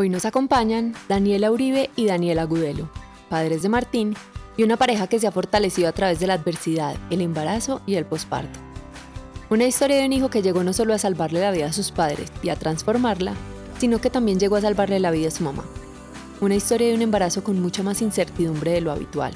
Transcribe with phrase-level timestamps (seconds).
[0.00, 2.88] Hoy nos acompañan Daniela Uribe y Daniela Gudelo,
[3.28, 4.14] padres de Martín
[4.56, 7.96] y una pareja que se ha fortalecido a través de la adversidad, el embarazo y
[7.96, 8.58] el posparto.
[9.50, 11.90] Una historia de un hijo que llegó no solo a salvarle la vida a sus
[11.90, 13.34] padres y a transformarla,
[13.78, 15.66] sino que también llegó a salvarle la vida a su mamá.
[16.40, 19.34] Una historia de un embarazo con mucha más incertidumbre de lo habitual,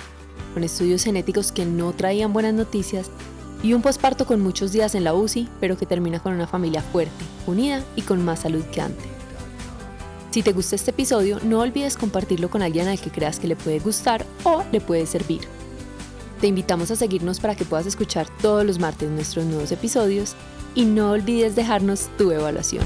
[0.55, 3.11] con estudios genéticos que no traían buenas noticias
[3.63, 6.81] y un posparto con muchos días en la UCI, pero que termina con una familia
[6.81, 9.14] fuerte, unida y con más salud que antes.
[10.35, 13.55] Si te gusta este episodio, no olvides compartirlo con alguien al que creas que le
[13.55, 15.43] puede gustar o le puede servir.
[16.41, 20.35] Te invitamos a seguirnos para que puedas escuchar todos los martes nuestros nuevos episodios
[20.75, 22.85] y no olvides dejarnos tu evaluación.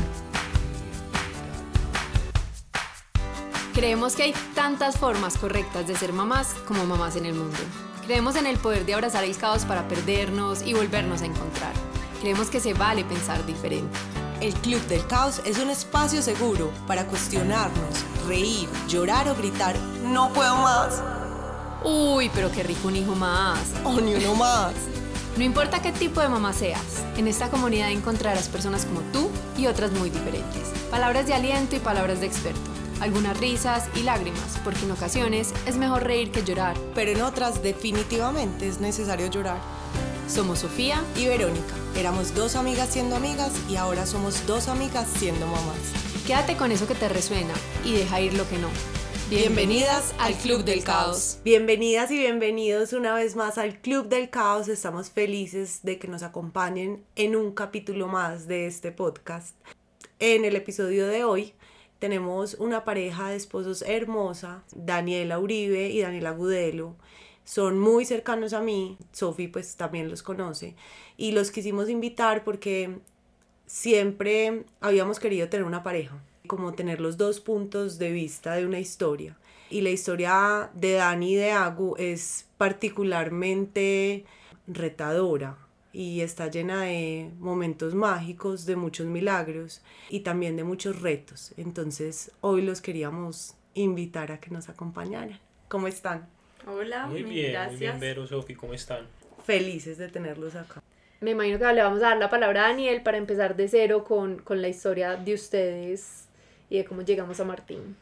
[3.72, 7.56] Creemos que hay tantas formas correctas de ser mamás como mamás en el mundo.
[8.04, 11.72] Creemos en el poder de abrazar caos para perdernos y volvernos a encontrar.
[12.20, 13.96] Creemos que se vale pensar diferente.
[14.40, 20.32] El Club del Caos es un espacio seguro para cuestionarnos, reír, llorar o gritar, no
[20.32, 21.02] puedo más.
[21.82, 23.58] Uy, pero qué rico un hijo más.
[23.84, 24.74] O ni uno más.
[25.36, 29.66] No importa qué tipo de mamá seas, en esta comunidad encontrarás personas como tú y
[29.66, 30.68] otras muy diferentes.
[30.88, 32.60] Palabras de aliento y palabras de experto.
[33.00, 36.76] Algunas risas y lágrimas, porque en ocasiones es mejor reír que llorar.
[36.94, 39.58] Pero en otras definitivamente es necesario llorar.
[40.28, 41.74] Somos Sofía y Verónica.
[41.96, 45.78] Éramos dos amigas siendo amigas y ahora somos dos amigas siendo mamás.
[46.26, 48.68] Quédate con eso que te resuena y deja ir lo que no.
[49.30, 51.40] Bienvenidas al Club del Caos.
[51.44, 54.68] Bienvenidas y bienvenidos una vez más al Club del Caos.
[54.68, 59.56] Estamos felices de que nos acompañen en un capítulo más de este podcast.
[60.18, 61.54] En el episodio de hoy
[61.98, 66.96] tenemos una pareja de esposos hermosa, Daniela Uribe y Daniela Gudelo
[67.48, 70.76] son muy cercanos a mí, Sofi pues también los conoce,
[71.16, 72.98] y los quisimos invitar porque
[73.64, 78.80] siempre habíamos querido tener una pareja, como tener los dos puntos de vista de una
[78.80, 79.38] historia.
[79.70, 84.26] Y la historia de Dani y de Agu es particularmente
[84.66, 85.56] retadora
[85.90, 89.80] y está llena de momentos mágicos, de muchos milagros
[90.10, 91.54] y también de muchos retos.
[91.56, 95.40] Entonces hoy los queríamos invitar a que nos acompañaran.
[95.68, 96.28] ¿Cómo están?
[96.66, 97.72] Hola, muy bien, gracias.
[97.72, 99.06] muy bien, Vero, Sofi, ¿cómo están?
[99.44, 100.82] Felices de tenerlos acá.
[101.20, 104.04] Me imagino que le vamos a dar la palabra a Daniel para empezar de cero
[104.04, 106.28] con, con la historia de ustedes
[106.70, 107.96] y de cómo llegamos a Martín.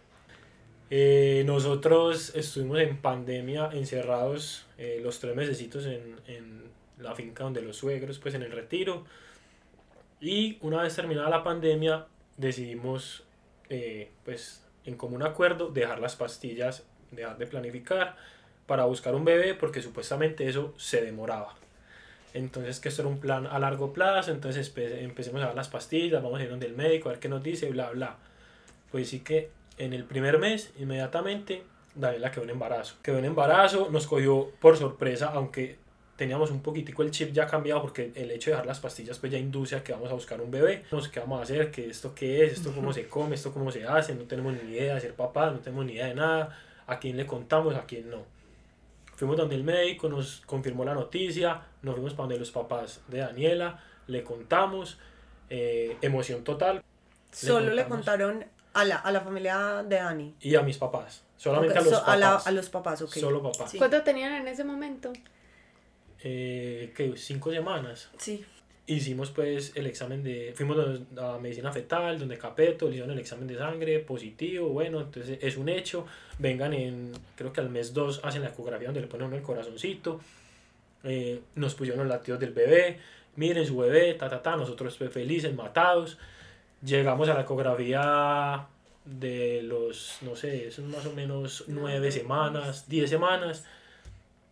[0.90, 6.66] Eh, nosotros estuvimos en pandemia encerrados eh, los tres mesecitos en, en,
[6.98, 9.04] la finca donde los suegros, pues en el retiro.
[10.20, 12.06] Y una vez terminada la pandemia
[12.38, 13.24] decidimos,
[13.68, 18.16] eh, pues en común acuerdo, dejar las pastillas, dejar de planificar
[18.66, 21.54] para buscar un bebé porque supuestamente eso se demoraba.
[22.34, 26.22] Entonces que esto era un plan a largo plazo, entonces empecemos a dar las pastillas,
[26.22, 28.16] vamos a ir donde el médico a ver qué nos dice, bla, bla.
[28.90, 31.62] Pues sí que en el primer mes, inmediatamente,
[31.94, 32.96] Daniela quedó en embarazo.
[33.02, 35.78] Quedó en embarazo, nos cogió por sorpresa, aunque
[36.16, 39.30] teníamos un poquitico el chip ya cambiado porque el hecho de dejar las pastillas pues
[39.30, 40.84] ya induce a que vamos a buscar un bebé.
[41.12, 41.70] ¿Qué vamos a hacer?
[41.70, 42.54] ¿Qué esto qué es?
[42.54, 43.34] ¿Esto cómo se come?
[43.34, 44.14] ¿Esto cómo se hace?
[44.14, 46.58] No tenemos ni idea de ser papá, no tenemos ni idea de nada.
[46.86, 47.74] ¿A quién le contamos?
[47.74, 48.35] ¿A quién no?
[49.16, 53.18] Fuimos donde el médico, nos confirmó la noticia, nos fuimos para donde los papás de
[53.18, 54.98] Daniela, le contamos,
[55.50, 56.82] eh, emoción total.
[57.32, 58.44] Solo le, contaron
[58.74, 60.34] a la, a la, familia de Dani.
[60.40, 62.46] Y a mis papás, solamente a los papás.
[62.46, 63.12] A, los papás, ok.
[63.14, 63.74] Solo papás.
[63.76, 65.12] ¿Cuánto tenían en ese momento?
[66.22, 67.16] Eh, ¿qué?
[67.16, 68.10] ¿Cinco semanas?
[68.18, 68.44] Sí
[68.86, 70.78] hicimos pues el examen de, fuimos
[71.18, 75.56] a medicina fetal, donde Capeto le hicieron el examen de sangre, positivo, bueno, entonces es
[75.56, 76.06] un hecho,
[76.38, 80.20] vengan en, creo que al mes 2 hacen la ecografía donde le ponen el corazoncito,
[81.02, 82.98] eh, nos pusieron los latidos del bebé,
[83.36, 86.18] miren su bebé, ta, ta, ta, nosotros pues, felices, matados,
[86.82, 88.66] llegamos a la ecografía
[89.04, 93.64] de los, no sé, son más o menos nueve semanas, diez semanas,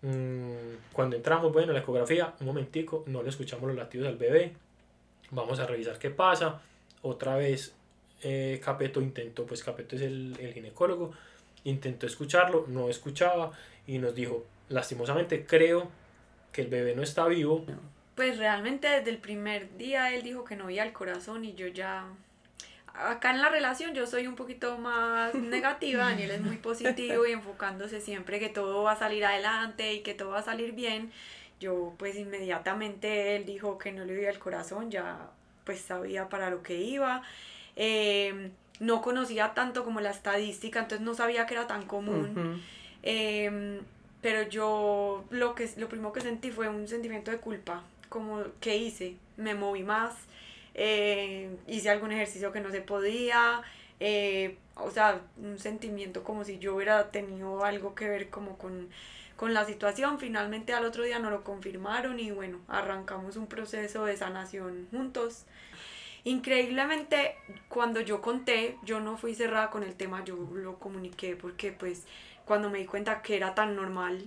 [0.04, 4.52] Mm, cuando entramos, bueno, la ecografía, un momentico, no le escuchamos los latidos al bebé,
[5.30, 6.60] vamos a revisar qué pasa,
[7.00, 7.74] otra vez
[8.22, 11.12] eh, Capeto intentó, pues Capeto es el, ginecólogo,
[11.64, 13.52] intentó escucharlo, no escuchaba
[13.86, 15.88] y nos dijo, lastimosamente creo
[16.52, 17.64] que el bebé no está vivo.
[18.14, 21.66] Pues realmente desde el primer día él dijo que no veía el corazón y yo
[21.66, 22.04] ya
[22.94, 27.32] acá en la relación yo soy un poquito más negativa, Daniel es muy positivo y
[27.32, 31.12] enfocándose siempre que todo va a salir adelante y que todo va a salir bien.
[31.60, 35.30] Yo pues inmediatamente él dijo que no le veía el corazón, ya
[35.64, 37.22] pues sabía para lo que iba.
[37.76, 38.50] Em,
[38.80, 42.62] no conocía tanto como la estadística, entonces no sabía que era tan común.
[43.02, 43.80] Em,
[44.20, 48.76] pero yo lo, que, lo primero que sentí fue un sentimiento de culpa, como que
[48.76, 50.14] hice, me moví más,
[50.74, 53.62] eh, hice algún ejercicio que no se podía,
[54.00, 58.88] eh, o sea, un sentimiento como si yo hubiera tenido algo que ver como con,
[59.36, 60.18] con la situación.
[60.18, 65.46] Finalmente al otro día nos lo confirmaron y bueno, arrancamos un proceso de sanación juntos.
[66.24, 67.36] Increíblemente,
[67.68, 72.04] cuando yo conté, yo no fui cerrada con el tema, yo lo comuniqué porque pues
[72.46, 74.26] cuando me di cuenta que era tan normal,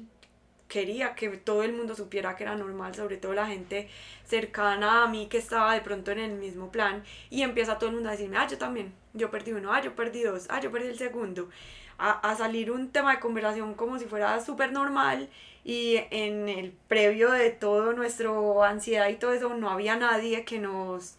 [0.67, 3.89] quería que todo el mundo supiera que era normal, sobre todo la gente
[4.25, 7.95] cercana a mí que estaba de pronto en el mismo plan y empieza todo el
[7.95, 10.71] mundo a decirme, ah, yo también, yo perdí uno, ah, yo perdí dos, ah, yo
[10.71, 11.49] perdí el segundo,
[11.97, 15.29] a, a salir un tema de conversación como si fuera súper normal
[15.63, 20.59] y en el previo de todo nuestro ansiedad y todo eso no había nadie que
[20.59, 21.15] nos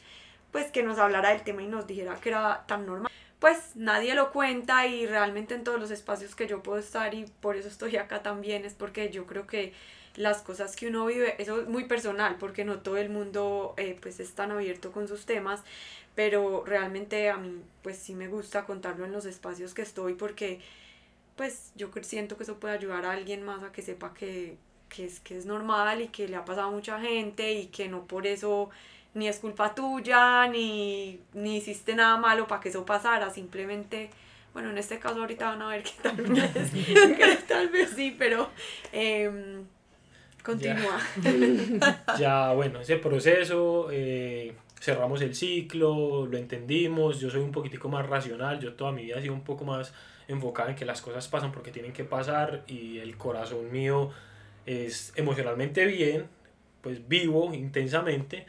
[0.53, 4.15] pues que nos hablara del tema y nos dijera que era tan normal pues nadie
[4.15, 7.69] lo cuenta y realmente en todos los espacios que yo puedo estar y por eso
[7.69, 9.73] estoy acá también es porque yo creo que
[10.17, 13.97] las cosas que uno vive, eso es muy personal porque no todo el mundo eh,
[14.01, 15.63] pues es tan abierto con sus temas,
[16.17, 20.61] pero realmente a mí pues sí me gusta contarlo en los espacios que estoy porque
[21.37, 24.57] pues yo siento que eso puede ayudar a alguien más a que sepa que,
[24.89, 27.89] que, es, que es normal y que le ha pasado a mucha gente y que
[27.89, 28.71] no por eso
[29.15, 34.11] ni es culpa tuya, ni, ni hiciste nada malo para que eso pasara, simplemente,
[34.53, 38.15] bueno, en este caso ahorita van a ver que tal vez, que tal vez sí,
[38.19, 38.51] pero
[38.93, 39.63] eh,
[40.43, 41.01] continúa.
[42.19, 42.53] Ya.
[42.53, 48.61] bueno, ese proceso, eh, cerramos el ciclo, lo entendimos, yo soy un poquitico más racional,
[48.61, 49.93] yo toda mi vida he sido un poco más
[50.29, 54.11] enfocada en que las cosas pasan porque tienen que pasar y el corazón mío
[54.67, 56.27] es emocionalmente bien,
[56.83, 58.47] pues vivo intensamente,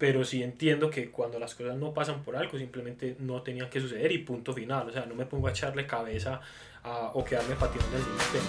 [0.00, 3.82] pero sí entiendo que cuando las cosas no pasan por algo, simplemente no tenían que
[3.82, 4.88] suceder y punto final.
[4.88, 6.40] O sea, no me pongo a echarle cabeza
[6.82, 8.46] a, o quedarme pateando el mismo tema.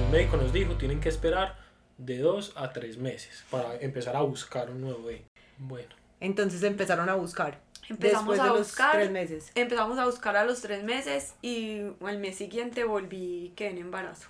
[0.00, 1.58] El médico nos dijo, tienen que esperar
[1.98, 5.26] de dos a tres meses para empezar a buscar un nuevo bebé.
[5.58, 5.90] Bueno.
[6.20, 7.60] Entonces empezaron a buscar.
[7.90, 8.94] Empezamos Después a de buscar.
[8.94, 9.52] Los tres meses.
[9.54, 14.28] Empezamos a buscar a los tres meses y al mes siguiente volví que en embarazo.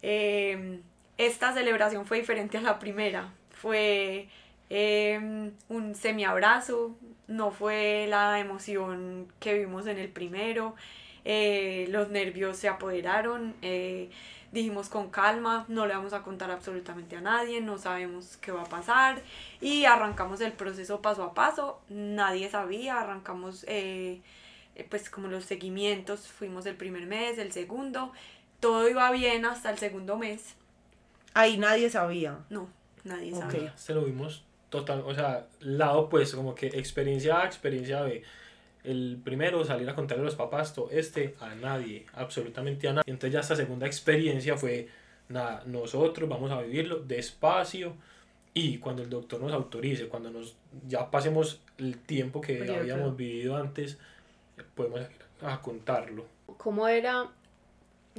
[0.00, 0.80] Eh,
[1.18, 3.32] esta celebración fue diferente a la primera.
[3.50, 4.28] Fue
[4.70, 6.96] eh, un semiabrazo,
[7.28, 10.74] no fue la emoción que vimos en el primero.
[11.24, 13.54] Eh, los nervios se apoderaron.
[13.62, 14.10] Eh,
[14.52, 18.62] dijimos con calma, no le vamos a contar absolutamente a nadie, no sabemos qué va
[18.62, 19.22] a pasar.
[19.60, 21.80] Y arrancamos el proceso paso a paso.
[21.88, 24.20] Nadie sabía, arrancamos eh,
[24.90, 26.28] pues como los seguimientos.
[26.28, 28.12] Fuimos el primer mes, el segundo.
[28.60, 30.56] Todo iba bien hasta el segundo mes
[31.36, 32.38] Ahí nadie sabía.
[32.48, 32.70] No,
[33.04, 33.76] nadie sabía.
[33.76, 38.22] Se lo vimos total, o sea, lado pues como que experiencia A, experiencia B.
[38.84, 43.12] El primero, salir a contarle a los papás, todo este, a nadie, absolutamente a nadie.
[43.12, 44.88] Entonces ya esta segunda experiencia fue,
[45.28, 47.92] nada, nosotros vamos a vivirlo despacio
[48.54, 50.56] y cuando el doctor nos autorice, cuando nos
[50.88, 53.98] ya pasemos el tiempo que habíamos vivido antes,
[54.74, 55.02] podemos
[55.42, 56.24] a contarlo.
[56.56, 57.28] ¿Cómo era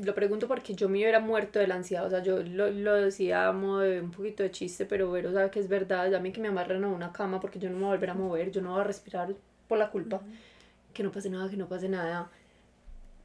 [0.03, 2.93] lo pregunto porque yo me hubiera muerto de la ansiedad, o sea, yo lo, lo
[2.95, 6.31] decía de un poquito de chiste, pero Vero sabe que es verdad, ya a mí
[6.31, 8.51] que me amarren a una cama porque yo no me voy a volver a mover,
[8.51, 9.35] yo no voy a respirar
[9.67, 10.21] por la culpa,
[10.93, 12.29] que no pase nada, que no pase nada.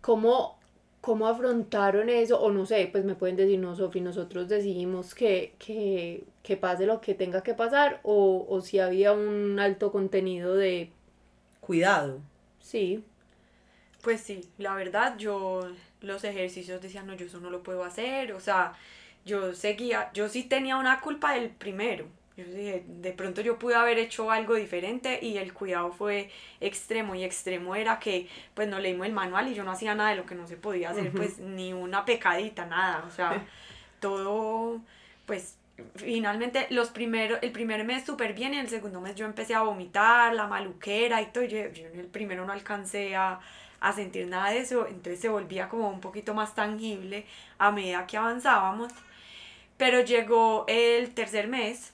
[0.00, 0.58] ¿Cómo,
[1.00, 2.40] ¿Cómo afrontaron eso?
[2.40, 6.86] O no sé, pues me pueden decir, no, Sofi, nosotros decidimos que, que, que pase
[6.86, 10.90] lo que tenga que pasar, o, o si había un alto contenido de...
[11.60, 12.20] Cuidado.
[12.60, 13.04] Sí.
[14.02, 18.32] Pues sí, la verdad yo los ejercicios decía, no, yo eso no lo puedo hacer,
[18.32, 18.74] o sea,
[19.24, 22.06] yo seguía, yo sí tenía una culpa del primero.
[22.36, 26.30] Yo dije, de pronto yo pude haber hecho algo diferente y el cuidado fue
[26.60, 30.10] extremo y extremo era que pues no leímos el manual y yo no hacía nada
[30.10, 33.46] de lo que no se podía hacer, pues ni una pecadita, nada, o sea,
[34.00, 34.80] todo
[35.26, 35.58] pues
[35.96, 39.62] finalmente los primeros, el primer mes súper bien y el segundo mes yo empecé a
[39.62, 43.40] vomitar, la maluquera y todo, yo, yo en el primero no alcancé a,
[43.82, 47.26] a sentir nada de eso, entonces se volvía como un poquito más tangible
[47.58, 48.92] a medida que avanzábamos.
[49.76, 51.92] Pero llegó el tercer mes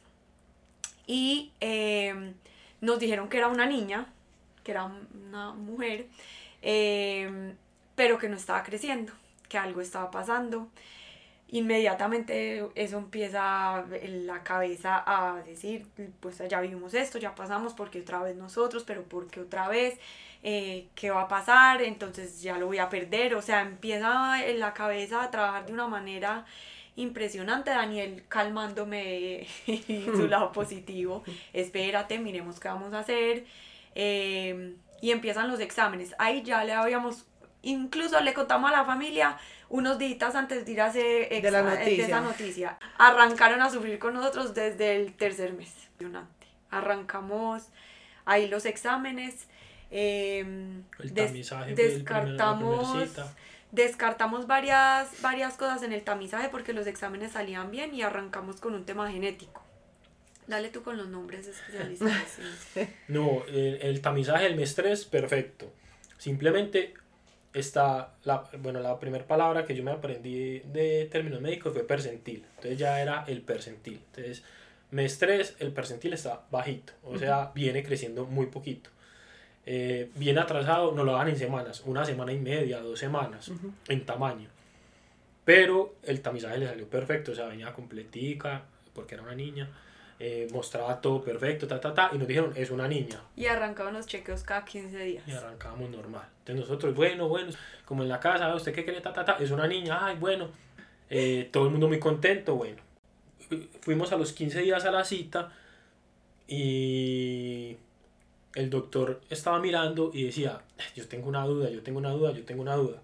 [1.07, 2.35] y em,
[2.83, 4.07] nos dijeron que era una niña,
[4.63, 6.07] que era una mujer,
[6.61, 7.57] em,
[7.97, 9.13] pero que no estaba creciendo,
[9.49, 10.69] que algo estaba pasando.
[11.51, 15.87] Inmediatamente eso empieza en la cabeza a decir,
[16.21, 19.99] pues ya vimos esto, ya pasamos, porque otra vez nosotros, pero porque otra vez,
[20.43, 24.61] eh, qué va a pasar, entonces ya lo voy a perder, o sea, empieza en
[24.61, 26.45] la cabeza a trabajar de una manera
[26.95, 33.47] impresionante, Daniel calmándome y su lado positivo, espérate, miremos qué vamos a hacer,
[33.97, 37.27] em, y empiezan los exámenes, ahí ya le habíamos,
[37.63, 41.63] incluso le contamos a la familia unos días antes de ir a hacer de, la
[41.63, 42.07] noticia.
[42.07, 45.73] esa noticia, arrancaron a sufrir con nosotros desde el tercer mes,
[46.71, 47.71] arrancamos
[48.25, 49.49] ahí los exámenes.
[49.91, 53.09] Em, el tamizaje descartamos,
[53.73, 58.75] descartamos varias, varias cosas en el tamizaje porque los exámenes salían bien y arrancamos con
[58.75, 59.63] un tema genético.
[60.47, 62.39] Dale tú con los nombres especializados.
[63.09, 65.71] no, el, tamizaje del mes 3, perfecto.
[66.17, 66.95] Simplemente
[67.53, 72.47] está, la, bueno, la primera palabra que yo me aprendí de términos médicos fue percentil.
[72.57, 74.01] Entonces ya era el percentil.
[74.07, 74.43] Entonces,
[74.91, 76.95] mes 3, el percentil está bajito.
[77.05, 78.89] O sea, viene creciendo muy poquito.
[79.71, 83.51] Eh, bien atrasado, no lo dan en semanas, una semana y media, dos semanas
[83.89, 84.49] en tamaño.
[85.45, 88.63] Pero el tamizaje le salió perfecto, o sea, venía completica,
[88.95, 89.69] porque era una niña.
[90.19, 93.21] Eh, mostraba todo perfecto, ta, ta, ta, y nos dijeron, es una niña.
[93.37, 95.29] Y arrancaban los chequeos cada 15 días.
[95.29, 96.27] Y arrancábamos normal.
[96.39, 97.53] Entonces nosotros, bueno, bueno,
[97.85, 99.03] como en la casa, ¿usted qué quiere?
[99.03, 100.49] Ta, ta, ta, es una niña, ay, bueno.
[101.11, 102.81] Eh, todo el mundo muy contento, bueno.
[103.83, 105.53] Fuimos a los 15 días a la cita
[106.47, 107.77] y
[108.59, 110.61] el doctor estaba mirando y decía,
[110.97, 113.01] yo tengo una duda, yo tengo una duda, yo tengo una duda.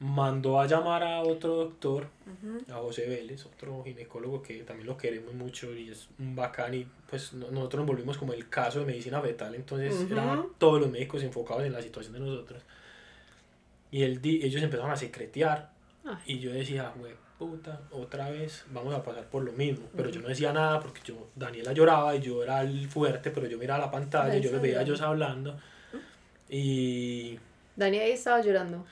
[0.00, 2.08] Mandó a llamar a otro doctor,
[2.68, 6.86] a José Vélez, otro ginecólogo que también lo queremos mucho y es un bacán y
[7.08, 11.22] pues nosotros nos volvimos como el caso de medicina fetal, entonces eran todos los médicos
[11.22, 12.62] enfocados en la situación de nosotros.
[13.92, 15.70] Y el ellos empezaron a secretear
[16.26, 17.12] y yo decía, güey,
[17.44, 19.86] puta, otra vez vamos a pasar por lo mismo.
[19.96, 23.46] Pero yo no decía nada porque yo, Daniela lloraba y yo era el fuerte, pero
[23.46, 25.58] yo miraba la pantalla, y yo les veía a ellos hablando.
[26.48, 27.38] Y...
[27.76, 28.84] Daniela estaba llorando.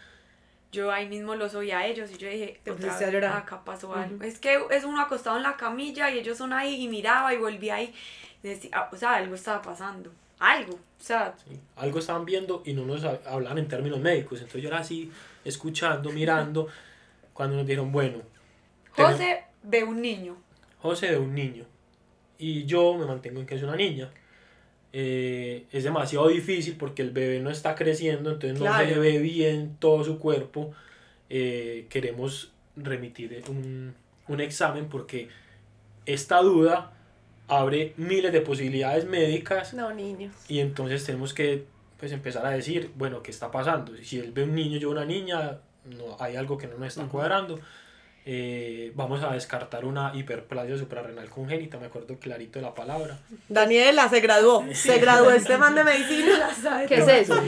[0.71, 4.23] Yo ahí mismo los oía a ellos y yo dije, otra vez, acá pasó algo.
[4.25, 7.37] Es que es uno acostado en la camilla y ellos son ahí y miraba y
[7.37, 7.94] volvía ahí.
[8.42, 10.11] Decía, o sea, algo estaba pasando.
[10.38, 11.35] Algo, o sea.
[11.76, 14.40] algo estaban viendo y no nos hablaban en términos médicos.
[14.40, 15.12] Entonces yo era así,
[15.44, 16.66] escuchando, mirando,
[17.32, 18.18] cuando nos dijeron, bueno,
[18.94, 20.37] José ve un niño.
[20.78, 21.64] José ve un niño.
[22.38, 24.11] Y yo me mantengo en que es una niña.
[24.92, 29.76] Eh, es demasiado difícil porque el bebé no está creciendo, entonces no se ve bien
[29.78, 30.72] todo su cuerpo.
[31.30, 33.94] Eh, queremos remitir un,
[34.28, 35.28] un examen porque
[36.04, 36.92] esta duda
[37.49, 39.75] abre miles de posibilidades médicas.
[39.75, 40.34] No, niños.
[40.49, 41.64] Y entonces tenemos que
[41.99, 43.96] pues, empezar a decir, bueno, ¿qué está pasando?
[43.96, 47.04] Si él ve un niño, yo una niña, no, hay algo que no nos está
[47.06, 47.61] cuadrando.
[48.25, 53.19] Eh, vamos a descartar una hiperplasia suprarrenal congénita, me acuerdo clarito de la palabra.
[53.49, 56.50] Daniela se graduó, se graduó este man de medicina.
[56.87, 57.43] ¿Qué es eso?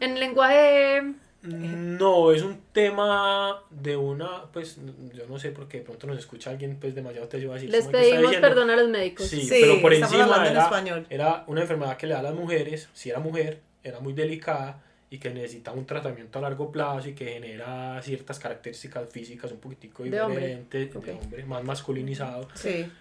[0.00, 1.02] en lenguaje...
[1.42, 4.76] No, es un tema de una, pues
[5.14, 7.70] yo no sé porque de pronto nos escucha alguien pues demasiado te a decir.
[7.70, 9.26] Les pedimos perdón a los médicos.
[9.26, 13.08] Sí, pero por encima era, era una enfermedad que le da a las mujeres, si
[13.08, 17.26] era mujer, era muy delicada y que necesita un tratamiento a largo plazo y que
[17.26, 22.48] genera ciertas características físicas un poquitico diferentes, de hombre, más masculinizado.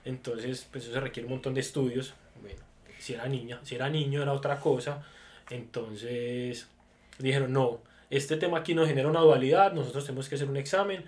[0.04, 2.16] Entonces, pues eso requiere un montón de estudios.
[2.42, 2.60] Bueno,
[2.98, 5.06] si era niña, si era niño era otra cosa.
[5.51, 6.68] Entonces,
[7.20, 11.04] dijeron, no, este tema aquí nos genera una dualidad, nosotros tenemos que hacer un examen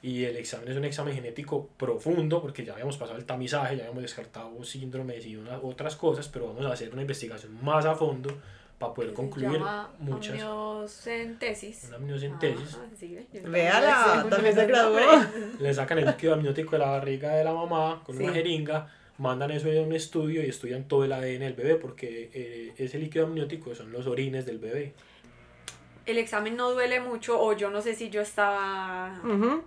[0.00, 3.82] y el examen es un examen genético profundo porque ya habíamos pasado el tamizaje, ya
[3.82, 8.38] habíamos descartado síndromes y otras cosas, pero vamos a hacer una investigación más a fondo
[8.78, 9.60] para poder concluir
[9.98, 10.40] muchas.
[10.40, 11.84] Amniocentesis.
[11.88, 12.78] Una amniocentesis.
[12.78, 15.00] Ah, Véala, también se graduó.
[15.58, 19.50] Le sacan el líquido amniótico de la barriga de la mamá con una jeringa, mandan
[19.50, 23.26] eso a un estudio y estudian todo el ADN del bebé porque eh, ese líquido
[23.26, 24.94] amniótico son los orines del bebé.
[26.06, 29.20] El examen no duele mucho o yo no sé si yo estaba,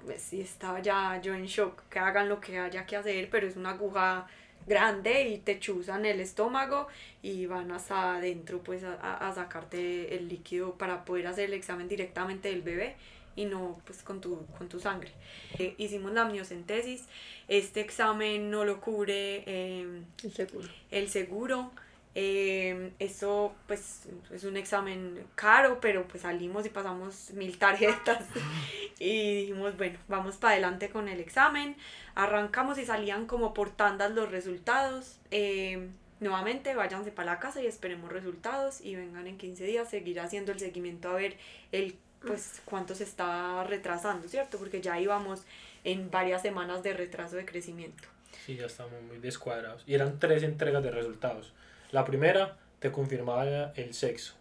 [0.06, 3.46] pues, si estaba ya yo en shock, que hagan lo que haya que hacer, pero
[3.46, 4.26] es una aguja
[4.68, 6.88] grande y te chuzan el estómago
[7.22, 12.50] y van hasta adentro pues a, sacarte el líquido para poder hacer el examen directamente
[12.50, 12.96] del bebé
[13.36, 15.12] y no pues con tu, con tu sangre.
[15.58, 17.06] Eh, hicimos la amniocentesis,
[17.48, 20.70] este examen no lo cubre em, el seguro.
[20.90, 21.72] El seguro.
[22.14, 28.26] Eh, eso pues es un examen caro, pero pues salimos y pasamos mil tarjetas
[29.00, 31.78] y dijimos, bueno, vamos para adelante con el examen.
[32.16, 35.18] Arrancamos y salían como por tandas los resultados.
[35.32, 35.90] Eh,
[36.20, 40.52] nuevamente váyanse para la casa y esperemos resultados y vengan en 15 días, seguir haciendo
[40.52, 41.38] el seguimiento a ver
[41.72, 44.60] el pues cuánto se está retrasando, ¿cierto?
[44.60, 45.44] Porque ya íbamos
[45.84, 48.08] en varias semanas de retraso de crecimiento.
[48.46, 49.84] Sí, ya estamos muy descuadrados.
[49.88, 51.52] Y eran tres entregas de resultados.
[51.92, 54.36] La primera te confirmaba el sexo.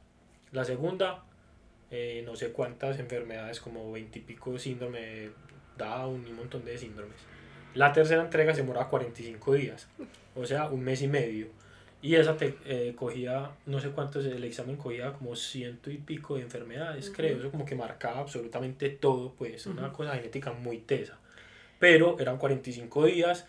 [0.53, 1.25] La segunda,
[1.91, 5.31] eh, no sé cuántas enfermedades, como veintipico síndrome
[5.77, 7.17] Down y un montón de síndromes.
[7.75, 9.89] La tercera entrega se demoraba 45 días,
[10.35, 11.49] o sea, un mes y medio.
[12.03, 16.37] Y esa te eh, cogía, no sé cuántos, el examen cogía como ciento y pico
[16.37, 17.39] de enfermedades, creo.
[17.39, 21.19] Eso como que marcaba absolutamente todo, pues, una cosa genética muy tesa.
[21.79, 23.47] Pero eran 45 días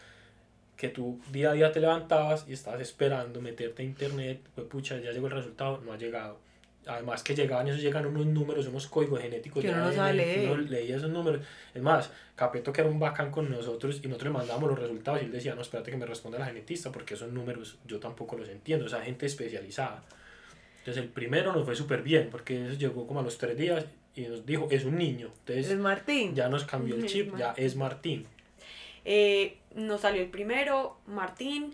[0.76, 4.98] que tú día a día te levantabas y estabas esperando meterte a internet, pues pucha,
[5.00, 6.40] ya llegó el resultado, no ha llegado.
[6.88, 9.62] Además que llegaban, esos llegan unos números, unos códigos genéticos.
[9.64, 10.50] Que uno no sabe leer.
[10.50, 11.46] Uno leía esos números.
[11.74, 15.22] Es más, Capeto que era un bacán con nosotros y nosotros le mandábamos los resultados
[15.22, 18.36] y él decía, no, espérate que me responda la genetista porque esos números yo tampoco
[18.36, 20.04] los entiendo, o sea, gente especializada.
[20.80, 23.86] Entonces el primero nos fue súper bien porque eso llegó como a los tres días
[24.16, 25.28] y nos dijo, es un niño.
[25.42, 26.34] Entonces Es Martín.
[26.34, 28.26] ya nos cambió el chip, ya es Martín.
[29.06, 31.74] Eh, nos salió el primero, Martín.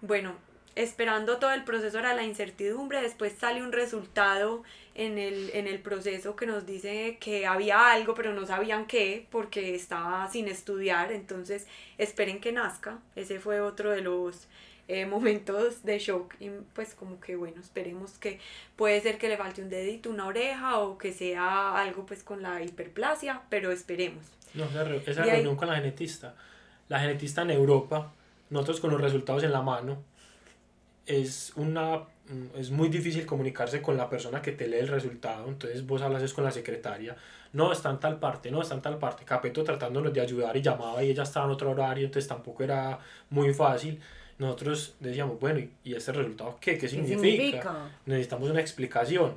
[0.00, 0.34] Bueno,
[0.82, 3.02] esperando todo el proceso era la incertidumbre.
[3.02, 4.62] Después sale un resultado
[4.94, 9.26] en el, en el proceso que nos dice que había algo, pero no sabían qué,
[9.30, 11.10] porque estaba sin estudiar.
[11.12, 11.66] Entonces,
[11.98, 12.98] esperen que nazca.
[13.16, 14.46] Ese fue otro de los
[14.86, 16.34] eh, momentos de shock.
[16.40, 18.38] Y pues, como que bueno, esperemos que
[18.76, 22.40] puede ser que le falte un dedito, una oreja o que sea algo pues con
[22.42, 24.24] la hiperplasia, pero esperemos.
[24.54, 26.34] No, esa, ahí- reunión con la genetista.
[26.88, 28.12] La genetista en Europa,
[28.48, 30.02] nosotros con los resultados en la mano,
[31.08, 35.48] es una mm, es muy difícil comunicarse con la persona que te lee el resultado,
[35.48, 37.16] entonces vos hablas con la secretaria,
[37.52, 40.62] no, está en tal parte, no, está en tal parte, Capeto tratándonos de ayudar y
[40.62, 42.98] llamaba y ella estaba en otro horario, entonces tampoco era
[43.30, 43.98] muy fácil.
[44.38, 46.72] Nosotros decíamos, bueno, ¿y, este resultado qué?
[46.74, 47.20] ¿Qué ¿Qué significa?
[47.20, 47.90] significa?
[48.06, 49.34] necesitamos una explicación.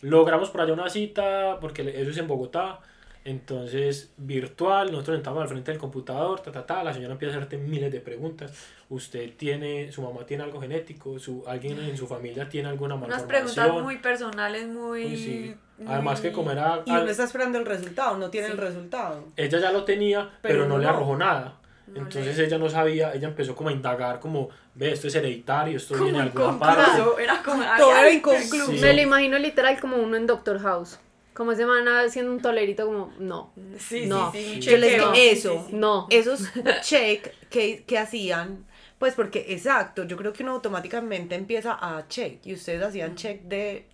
[0.00, 2.80] Logramos por allá una cita, porque eso es en Bogotá,
[3.24, 7.38] entonces virtual, nosotros entramos al frente del computador, ta, ta, ta, la señora empieza a
[7.38, 8.52] hacerte miles de preguntas.
[8.88, 13.08] Usted tiene, su mamá tiene algo genético, su, alguien en su familia tiene alguna Unas
[13.08, 13.54] malformación.
[13.54, 15.04] preguntas muy personales, muy...
[15.04, 15.56] Uy, sí.
[15.78, 16.82] muy- Además que como era...
[16.84, 18.52] Y uno está esperando el resultado, no tiene Sí.
[18.52, 19.24] el resultado.
[19.36, 20.90] Ella ya lo tenía, pero, Pero no, le no.
[20.90, 21.54] arrojó nada.
[21.86, 25.14] No Entonces le- ella no sabía, ella empezó como a indagar como, ve, esto es
[25.14, 27.22] hereditario, esto como viene de alguna parte.
[27.22, 27.62] Era como...
[27.78, 28.72] Todo era inconcluso.
[28.72, 28.78] Sí.
[28.80, 30.98] Me lo imagino literal como uno en Doctor House.
[31.40, 34.30] Como ese man haciendo un tolerito como, no, Sí, No.
[34.30, 35.54] sí, Yo les Sí, eso.
[35.54, 35.74] sí, sí.
[35.74, 36.06] no.
[36.10, 36.42] Esos
[36.82, 38.66] check que, que hacían,
[38.98, 43.40] pues porque exacto, yo creo que uno automáticamente empieza a check y ustedes hacían check
[43.44, 43.86] de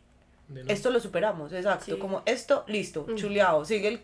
[0.48, 2.00] De no- esto lo superamos, exacto, Sí.
[2.00, 4.00] como esto, listo, chuleado, sigue el...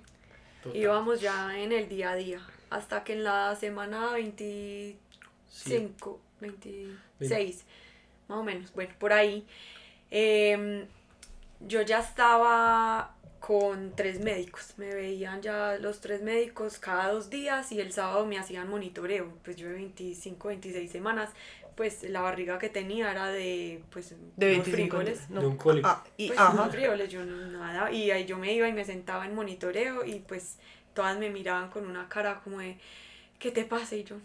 [0.63, 0.81] total.
[0.81, 2.41] Íbamos ya en el día a día.
[2.71, 7.65] Hasta que en la semana 25, 26,
[8.29, 9.45] más o menos, bueno, por ahí,
[10.13, 10.87] em,
[11.67, 14.75] yo ya estaba con tres médicos.
[14.77, 19.33] Me veían ya los tres médicos cada dos días y el sábado me hacían monitoreo.
[19.45, 21.31] Pues yo de 25, 26 semanas,
[21.77, 25.31] pues la barriga que tenía era de, pues, De unos 25 frijoles.
[25.31, 25.41] no.
[25.41, 25.89] De un cólico.
[25.89, 26.53] Ah, y, Pues ajá.
[26.53, 27.91] unos frijoles, yo no, nada.
[27.91, 30.59] Y ahí yo me iba y me sentaba en monitoreo y pues
[30.95, 32.79] todas me miraban con una cara como de,
[33.39, 33.97] ¿qué te pasa?
[33.97, 34.17] Y yo,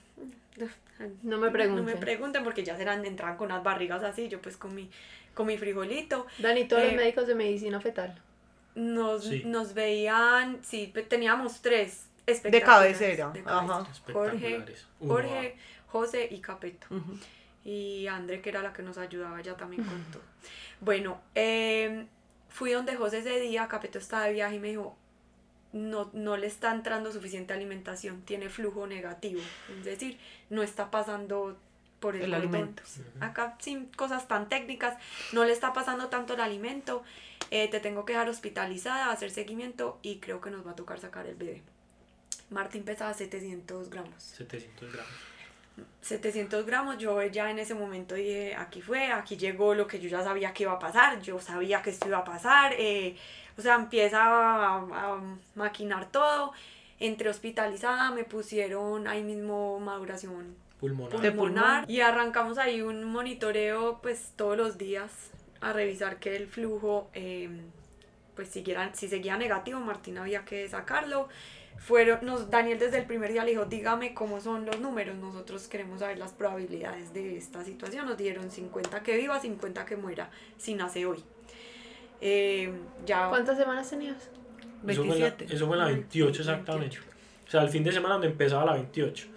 [1.23, 1.86] No me No pregunten.
[1.86, 4.89] me pregunten porque ya serán, entran con unas barrigas así, yo pues con mi,
[5.38, 6.26] con mi frijolito.
[6.39, 8.19] Dani, todos Eh, los médicos de medicina fetal.
[8.76, 9.43] Nos, Sí.
[9.45, 13.58] nos veían, sí, teníamos tres De cabecera, de cabecera.
[13.78, 13.88] ajá.
[14.12, 14.65] Jorge,
[15.00, 15.56] Jorge,
[15.88, 16.88] José y Capeto.
[17.63, 20.21] Y André, que era la que nos ayudaba, ya también contó.
[20.82, 22.06] Bueno, eh,
[22.50, 24.97] fui donde José ese día, Capeto estaba de viaje y me dijo,
[25.73, 29.41] no, no le está entrando suficiente alimentación, tiene flujo negativo.
[29.80, 30.17] Es decir,
[30.50, 31.58] no está pasando
[32.00, 32.84] por el, El alimento.
[33.20, 34.98] Acá sin cosas tan técnicas,
[35.34, 37.04] no le está pasando tanto el alimento,
[37.52, 41.00] eh, te tengo que dejar hospitalizada, hacer seguimiento y creo que nos va a tocar
[41.00, 41.62] sacar el bebé.
[42.50, 44.24] Martín pesaba 700 gramos.
[44.24, 45.14] 700 gramos.
[46.02, 50.10] 700 gramos, yo ya en ese momento dije, aquí fue, aquí llegó lo que yo
[50.10, 53.16] ya sabía que iba a pasar, yo sabía que esto iba a pasar, eh,
[53.58, 55.22] o sea, empieza a, a
[55.54, 56.52] maquinar todo,
[57.00, 61.22] entré hospitalizada, me pusieron ahí mismo maduración Pulmonar.
[61.22, 66.48] De pulmonar y arrancamos ahí un monitoreo pues todos los días a revisar que el
[66.48, 67.50] flujo eh,
[68.36, 71.28] pues siguiera, si seguía negativo, Martín había que sacarlo.
[71.80, 75.68] Fueron, nos, Daniel desde el primer día le dijo, dígame cómo son los números, nosotros
[75.68, 78.06] queremos saber las probabilidades de esta situación.
[78.06, 81.24] Nos dieron 50 que viva, 50 que muera, si nace hoy.
[82.22, 82.72] Eh,
[83.06, 84.30] ya ¿Cuántas semanas tenías?
[84.88, 85.56] Eso fue, en la, 27.
[85.56, 86.98] eso fue en la 28 exactamente.
[87.48, 89.28] O sea, el fin de semana donde empezaba la 28.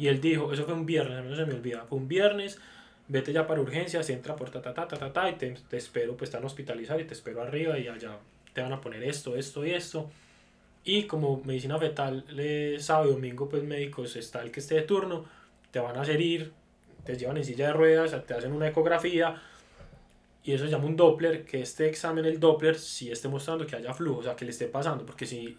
[0.00, 2.58] Y él dijo, eso fue un viernes, no se me olvida, fue un viernes,
[3.08, 5.76] vete ya para urgencias, entra por ta ta ta ta ta, ta y te, te
[5.76, 8.16] espero, pues te van a hospitalizar y te espero arriba y allá
[8.54, 10.10] te van a poner esto, esto y esto.
[10.84, 14.82] Y como medicina fetal, le sábado y domingo, pues médicos, está el que esté de
[14.84, 15.26] turno,
[15.70, 16.50] te van a hacer ir,
[17.04, 19.42] te llevan en silla de ruedas, te hacen una ecografía
[20.42, 23.76] y eso se llama un Doppler, que este examen, el Doppler, sí esté mostrando que
[23.76, 25.58] haya flujo, o sea, que le esté pasando, porque si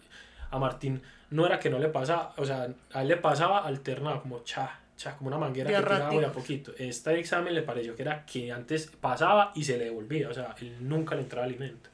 [0.50, 1.00] a Martín
[1.32, 4.80] no era que no le pasaba, o sea, a él le pasaba alternado, como cha,
[4.96, 6.72] cha, como una manguera De que tiraba muy a poquito.
[6.78, 10.54] Este examen le pareció que era que antes pasaba y se le devolvía, o sea,
[10.60, 11.90] él nunca le entraba alimento.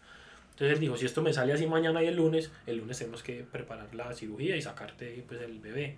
[0.50, 3.22] Entonces él dijo, si esto me sale así mañana y el lunes, el lunes tenemos
[3.22, 5.96] que preparar la cirugía y sacarte pues el bebé.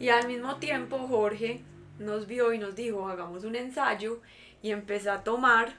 [0.00, 1.62] Y al mismo tiempo Jorge,
[2.00, 4.20] nos vio y nos dijo, hagamos un ensayo
[4.60, 5.74] y empecé a tomar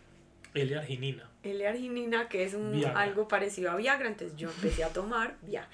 [0.54, 1.30] L-arginina.
[1.46, 3.00] L-arginina, que es un, Viagra.
[3.02, 5.70] algo parecido a Viagra, entonces yo empecé a tomar Viagra.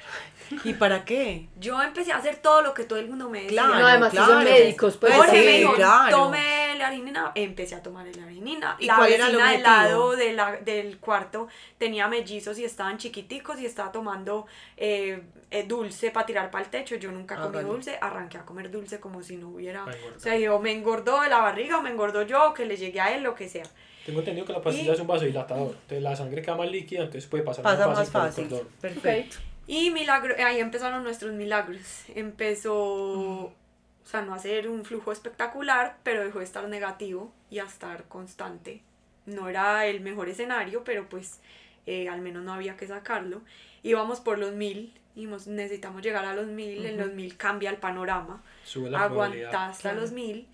[0.63, 1.47] ¿Y para qué?
[1.60, 3.63] Yo empecé a hacer todo lo que todo el mundo me decía.
[3.63, 4.43] Claro, no, además que son claro.
[4.43, 5.13] médicos, pues.
[5.15, 6.15] Jorge sí, me dijo, claro.
[6.17, 8.75] tome la arginina, empecé a tomar la arginina.
[8.79, 12.97] ¿Y la cuál era vecina del lado de la- del cuarto tenía mellizos y estaban
[12.97, 14.45] chiquiticos y estaba tomando
[14.77, 16.95] eh, eh, dulce para tirar para el techo.
[16.95, 17.67] Yo nunca Ah, comí vale.
[17.67, 19.86] dulce, arranqué a comer dulce como si no hubiera...
[19.86, 22.77] O sea, yo me engordó de la barriga o me engordó yo, o que le
[22.77, 23.63] llegué a él, lo que sea.
[24.05, 25.71] Tengo entendido que la pastilla Y- es un vasodilatador.
[25.73, 28.43] Entonces la sangre queda más líquida, entonces puede pasar Pasa más más fácil.
[28.45, 28.67] el fácil.
[28.81, 29.37] Perfecto.
[29.67, 32.03] Y milagro, ahí empezaron nuestros milagros.
[32.15, 33.53] Empezó, o
[34.03, 38.05] sea, no a ser un flujo espectacular, pero dejó de estar negativo y a estar
[38.05, 38.81] constante.
[39.25, 41.39] No era el mejor escenario, pero pues
[41.85, 43.41] eh, al menos no había que sacarlo.
[43.83, 47.77] Íbamos por los mil, dijimos, necesitamos llegar a los mil, en los mil cambia el
[47.77, 49.49] panorama, Sube la probabilidad.
[49.49, 50.01] aguanta hasta claro.
[50.01, 50.47] los mil.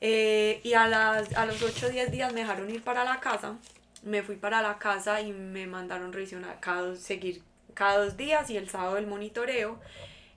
[0.00, 3.20] Eh, y a, las, a los 8 o 10 días me dejaron ir para la
[3.20, 3.56] casa.
[4.04, 7.42] Me fui para la casa y me mandaron revisionar cada dos, seguir
[7.74, 9.80] cada dos días y el sábado el monitoreo.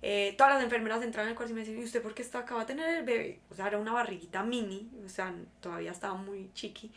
[0.03, 2.39] Eh, todas las enfermeras entraron al cuarto y me decían, ¿y usted por qué está,
[2.39, 3.39] acaba de tener el bebé?
[3.51, 6.91] O sea, era una barriguita mini, o sea, todavía estaba muy chiqui.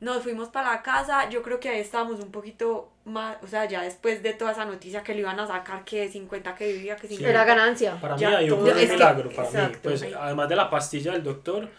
[0.00, 3.66] Nos fuimos para la casa, yo creo que ahí estábamos un poquito más, o sea,
[3.66, 6.96] ya después de toda esa noticia que le iban a sacar, que 50 que vivía,
[6.96, 7.30] que 50.
[7.30, 7.94] Era ganancia.
[8.00, 9.54] Para Ya, mí hay un milagro, para mí.
[9.54, 9.78] exacto.
[9.84, 10.12] Pues Ahí.
[10.18, 11.70] además de la pastilla del doctor,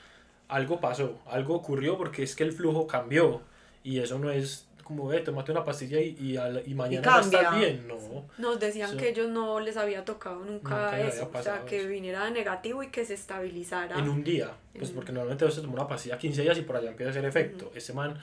[0.53, 3.41] algo pasó, algo ocurrió porque es que el flujo cambió.
[3.83, 7.57] Y eso no es como, eh, tomate una pastilla y, y, al- y mañana estás
[7.57, 7.87] bien.
[7.87, 7.95] No.
[8.37, 8.97] Nos decían Sí.
[8.97, 11.87] que ellos no les había tocado nunca, Nunca eso, o sea, que eso.
[11.89, 13.97] viniera de negativo y que se estabilizara.
[13.97, 14.51] En un día.
[14.77, 17.11] Pues En- porque normalmente se toma una pastilla 15 días y por allá empieza a
[17.11, 17.71] hacer efecto.
[17.75, 18.17] Este man,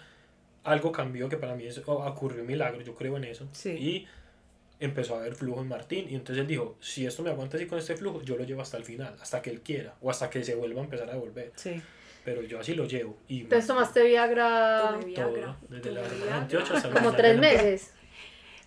[0.65, 3.49] algo cambió que para mí es, ocurrió un milagro, yo creo en eso.
[3.53, 3.71] Sí.
[3.71, 4.07] Y
[4.81, 6.07] empezó a haber flujo en Martín.
[6.11, 8.63] Y entonces él dijo, si esto me aguanta así con este flujo, yo lo llevo
[8.63, 9.95] hasta el final, hasta que él quiera.
[10.03, 11.53] O hasta que se vuelva a empezar a devolver.
[11.57, 11.81] Sí.
[12.25, 13.17] Pero yo así lo llevo.
[13.29, 15.43] Y Entonces tomaste Viagra Tomé Viagra.
[15.47, 16.39] todo, desde la Viagra.
[16.41, 17.93] 28 hasta la como tres meses.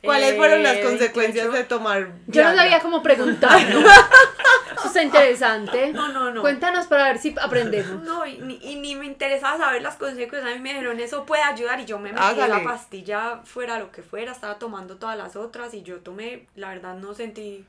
[0.04, 1.58] ¿Cuáles fueron las Eh, consecuencias 28.
[1.58, 2.56] de tomar Yo no Viagra?
[2.58, 3.58] sabía cómo preguntar.
[4.78, 5.94] Eso está interesante.
[5.94, 6.42] No, no, no.
[6.42, 8.02] Cuéntanos para ver si aprendemos.
[8.04, 10.52] No, y ni, y ni me interesaba saber las consecuencias.
[10.52, 11.80] A mí me dijeron, eso puede ayudar.
[11.80, 12.56] Y yo me metí Hágale.
[12.56, 14.32] la pastilla, fuera lo que fuera.
[14.34, 15.74] Estaba tomando todas las otras.
[15.74, 17.64] Y yo tomé, la verdad, no sentí.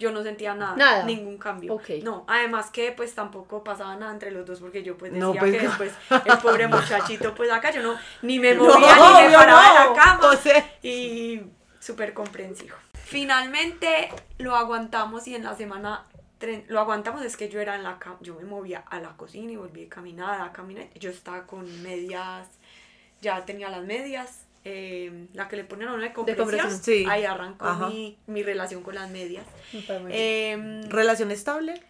[0.00, 1.04] Yo no sentía nada, Nada.
[1.04, 1.78] ningún cambio.
[2.02, 5.34] No, además que pues tampoco pasaba nada entre los dos porque yo pues decía No,
[5.34, 5.68] pues, que no.
[5.68, 5.92] después
[6.24, 9.88] el pobre muchachito pues acá yo no ni me No, movía ni me paraba de
[9.90, 11.42] la cama O sea, y
[11.78, 12.74] súper comprensivo.
[12.94, 14.08] Finalmente
[14.38, 16.06] lo aguantamos y en la semana
[16.40, 19.16] tre- lo aguantamos es que yo era en la cama, yo me movía a la
[19.18, 20.86] cocina y volví a caminar, a caminar.
[20.94, 22.48] Yo estaba con medias,
[23.20, 26.48] ya tenía las medias, eh, la que le ponen a una de compresión.
[26.48, 27.04] compresión, sí.
[27.08, 29.46] Ahí arrancó mi, mi relación con las medias.
[30.08, 31.80] Eh, ¿Relación estable?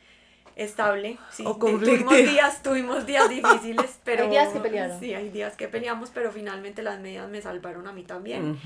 [0.57, 1.43] estable, sí.
[1.47, 2.11] O conflictiva.
[2.11, 4.25] Tuvimos días, tuvimos días difíciles, pero...
[4.25, 5.01] Hay días que pelearon.
[5.01, 8.59] Sí, hay días que peleamos, pero finalmente las medias me salvaron a mí también.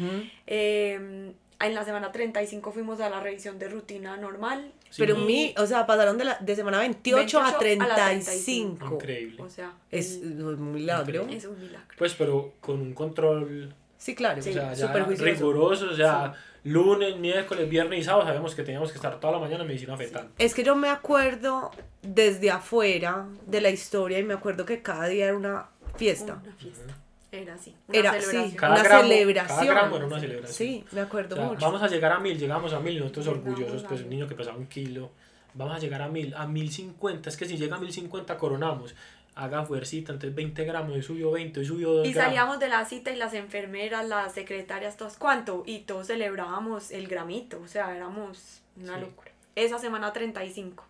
[0.47, 4.73] Eh, en la semana 35 fuimos a la revisión de rutina normal.
[4.91, 7.53] Sí, Pero no, mi, o sea, pasaron de, la, de semana 28, 28 a a
[7.53, 8.95] la 35.
[8.95, 9.43] Increíble.
[9.43, 11.23] O sea, Es un milagro.
[11.23, 11.37] Increíble.
[11.37, 11.95] es un milagro.
[11.97, 14.41] Pues, pero con un control Sí, claro.
[14.41, 15.89] o sea, ya riguroso.
[15.91, 19.63] O sea, lunes, miércoles, viernes y sábado sabemos que teníamos que estar toda la mañana
[19.63, 20.29] en medicina fetal.
[20.39, 21.71] Es que yo me acuerdo
[22.03, 26.39] desde afuera de la historia y me acuerdo que cada día era una fiesta.
[26.45, 26.95] Una fiesta.
[27.33, 27.75] Era así.
[27.89, 28.51] Una Era, celebración.
[28.51, 29.57] sí, Cada una gramo- celebración.
[29.59, 30.55] cada gramo era una celebración.
[30.69, 31.61] Sí, me O acuerdo sea, mucho.
[31.67, 34.35] vamos a llegar a mil, llegamos a mil nosotros Llegamos orgullosos, pues un niño que
[34.35, 35.11] pesaba un kilo.
[35.55, 37.31] Vamos a llegar a mil, a mil cincuenta.
[37.31, 38.95] Es que si llega a mil cincuenta coronamos.
[39.37, 42.27] Haga fuercita, entonces 20 gramos, hoy subió 20, hoy subió 2 Y gramos.
[42.29, 45.65] salíamos de la cita y las enfermeras, las secretarias, todos, ¿cuánto?
[45.67, 49.01] Y todos celebrábamos el gramito, o sea, éramos una Sí.
[49.01, 49.33] locura.
[49.57, 50.85] Esa semana 35.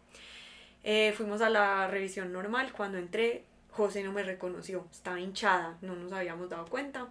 [0.82, 5.96] Eh, fuimos a la revisión normal, cuando entré, José no me reconoció, estaba hinchada, no
[5.96, 7.08] nos habíamos dado cuenta.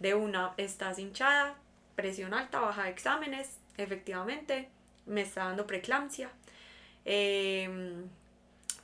[0.00, 1.56] De una, estás hinchada,
[1.96, 4.68] presión alta, baja de exámenes, efectivamente,
[5.06, 6.30] me está dando preeclampsia.
[7.06, 8.02] Eh,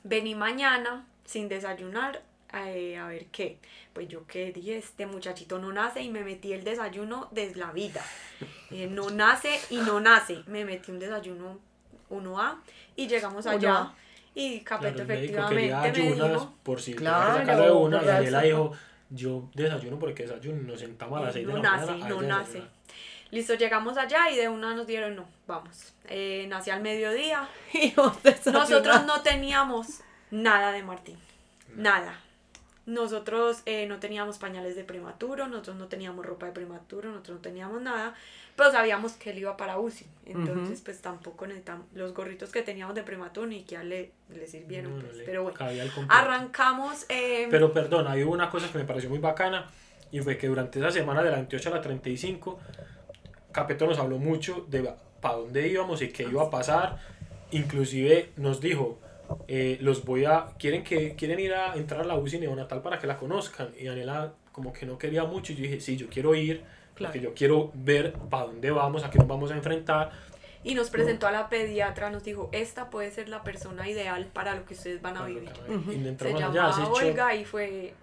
[0.03, 2.21] vení mañana sin desayunar
[2.53, 3.57] eh, a ver qué.
[3.93, 7.71] Pues yo qué dije, este muchachito no nace y me metí el desayuno desde la
[7.71, 8.03] vida.
[8.69, 10.43] Eh, no nace y no nace.
[10.47, 11.59] Me metí un desayuno
[12.09, 12.55] 1A
[12.95, 13.93] y llegamos allá.
[14.33, 17.97] Y Claro, Capeto quería efectivamente me ayunas dijo, por si Claro, sacarlo de una.
[17.97, 18.49] Y por Daniela razón.
[18.49, 18.71] dijo,
[19.09, 22.09] yo desayuno porque desayuno, nos sentamos a las 6 de no la nace, mañana.
[22.09, 22.59] no nace.
[22.59, 22.69] desayunar.
[23.31, 25.93] Listo, llegamos allá y de una nos dieron, no, vamos.
[26.09, 27.47] Eh, nací al mediodía.
[27.73, 28.51] Y.
[28.51, 31.17] Nosotros no teníamos nada de Martín.
[31.75, 32.19] Nada.
[32.85, 37.41] nosotros eh, no teníamos pañales de prematuro, nosotros no teníamos ropa de prematuro, nosotros no
[37.41, 38.15] teníamos nada,
[38.55, 40.05] pero sabíamos que él iba para UCI.
[40.25, 44.99] Entonces, pues tampoco necesitamos los gorritos que teníamos de prematuro ni que le, le sirvieron.
[44.99, 45.57] pues, pero bueno,
[46.09, 47.05] arrancamos.
[47.07, 49.69] Eh, pero perdón, hay una cosa que me pareció muy bacana
[50.11, 52.59] y fue que durante esa semana de la 28 a la 35,
[53.51, 56.99] Capeto nos habló mucho de para dónde íbamos y qué iba a pasar.
[57.51, 58.99] Inclusive nos dijo,
[59.47, 62.99] eh, los voy a, quieren que quieren ir a entrar a la UCI neonatal para
[62.99, 63.69] que la conozcan.
[63.77, 66.63] Y Daniela como que no quería mucho y yo dije, sí, yo quiero ir,
[66.97, 70.11] porque yo quiero ver para dónde vamos, a qué nos vamos a enfrentar.
[70.63, 74.55] Y nos presentó a la pediatra, nos dijo, esta puede ser la persona ideal para
[74.55, 75.49] lo que ustedes van a vivir.
[75.89, 77.93] Y Se llama Olga y fue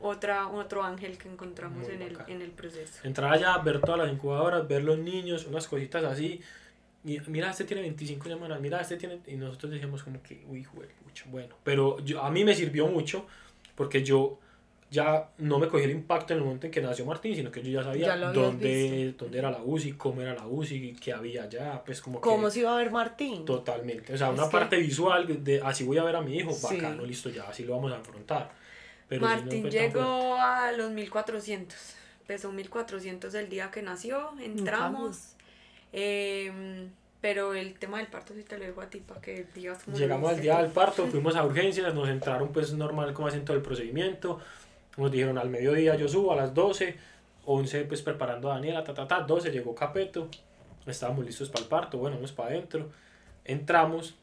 [0.00, 3.00] otra, otro ángel que encontramos en el, en el proceso.
[3.04, 6.40] Entrar allá, ver todas las incubadoras, ver los niños, unas cositas así.
[7.06, 9.20] Y mira, este tiene 25 semanas, mira, este tiene...
[9.26, 10.66] Y nosotros decíamos como que, uy,
[11.04, 11.54] mucho bueno.
[11.62, 13.26] Pero yo, a mí me sirvió mucho
[13.76, 14.40] porque yo
[14.90, 17.62] ya no me cogí el impacto en el momento en que nació Martín, sino que
[17.62, 21.82] yo ya sabía dónde, dónde era la UCI, cómo era la UCI, qué había allá,
[21.84, 23.44] pues como ¿Cómo se iba a ver Martín?
[23.44, 27.04] Totalmente, o sea, una parte visual de así voy a ver a mi hijo, bacano,
[27.04, 28.52] listo, ya así lo vamos a afrontar.
[29.20, 31.76] Martín llegó a los 1400,
[32.26, 35.35] pesó 1400 el día que nació, entramos,
[35.96, 39.82] em, pero el tema del parto sí te lo dejo a ti para que digas
[39.84, 43.44] cómo Llegamos al día del parto, fuimos a urgencias, nos entraron pues normal como hacen
[43.44, 44.38] todo el procedimiento,
[44.96, 46.96] nos dijeron al mediodía yo subo a las 12,
[47.46, 50.28] 11 pues preparando a Daniela, ta, ta, ta, 12 llegó Capeto,
[50.86, 52.90] estábamos listos para el parto, bueno, vamos para adentro,
[53.44, 54.14] entramos,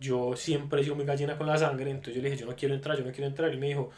[0.00, 2.56] yo siempre he sido muy gallina con la sangre, entonces yo le dije, yo no
[2.56, 3.90] quiero entrar, yo no quiero entrar, y me dijo,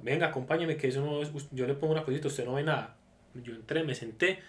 [0.00, 2.94] venga, acompáñame, que eso no es, yo le pongo una cosita, usted no ve nada.
[3.34, 4.40] Yo entré, me senté,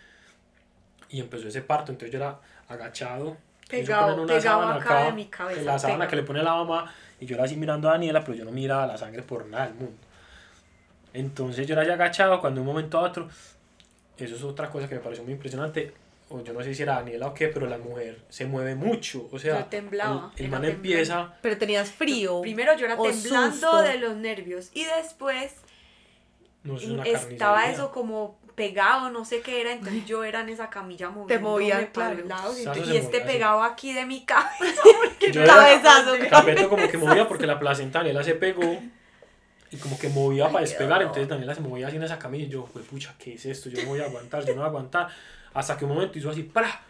[1.09, 5.61] y empezó ese parto, entonces yo era agachado, pegado, una pegado acá, de mi cabeza.
[5.61, 8.35] La sábana que le pone la mamá, y yo era así mirando a Daniela, pero
[8.35, 9.97] yo no miraba la sangre por nada del mundo.
[11.13, 13.27] Entonces yo era ya agachado cuando de un momento a otro,
[14.17, 15.93] eso es otra cosa que me pareció muy impresionante,
[16.29, 19.27] o yo no sé si era Daniela o qué, pero la mujer se mueve mucho,
[19.31, 21.33] o sea, temblaba, el, man empieza...
[21.41, 22.41] Pero tenías frío.
[22.41, 25.55] Primero yo era temblando de los nervios y después
[27.05, 31.33] estaba eso como pegado, no sé qué era, entonces yo era en esa camilla moviéndome
[31.33, 32.27] Te movía, para claro.
[32.27, 32.53] lado
[32.91, 36.11] y, este pegado aquí de mi cabeza, porque yo cabezazo.
[36.29, 38.77] Capeto como que movía porque la placenta Daniela se pegó
[39.71, 42.49] y como que movía para despegar, entonces Daniela se movía así en esa camilla y
[42.49, 43.69] yo, pues pucha, ¿qué es esto?
[43.69, 45.07] Yo no voy a aguantar, yo no voy a aguantar.
[45.53, 46.81] Hasta que un momento hizo así, ¡para!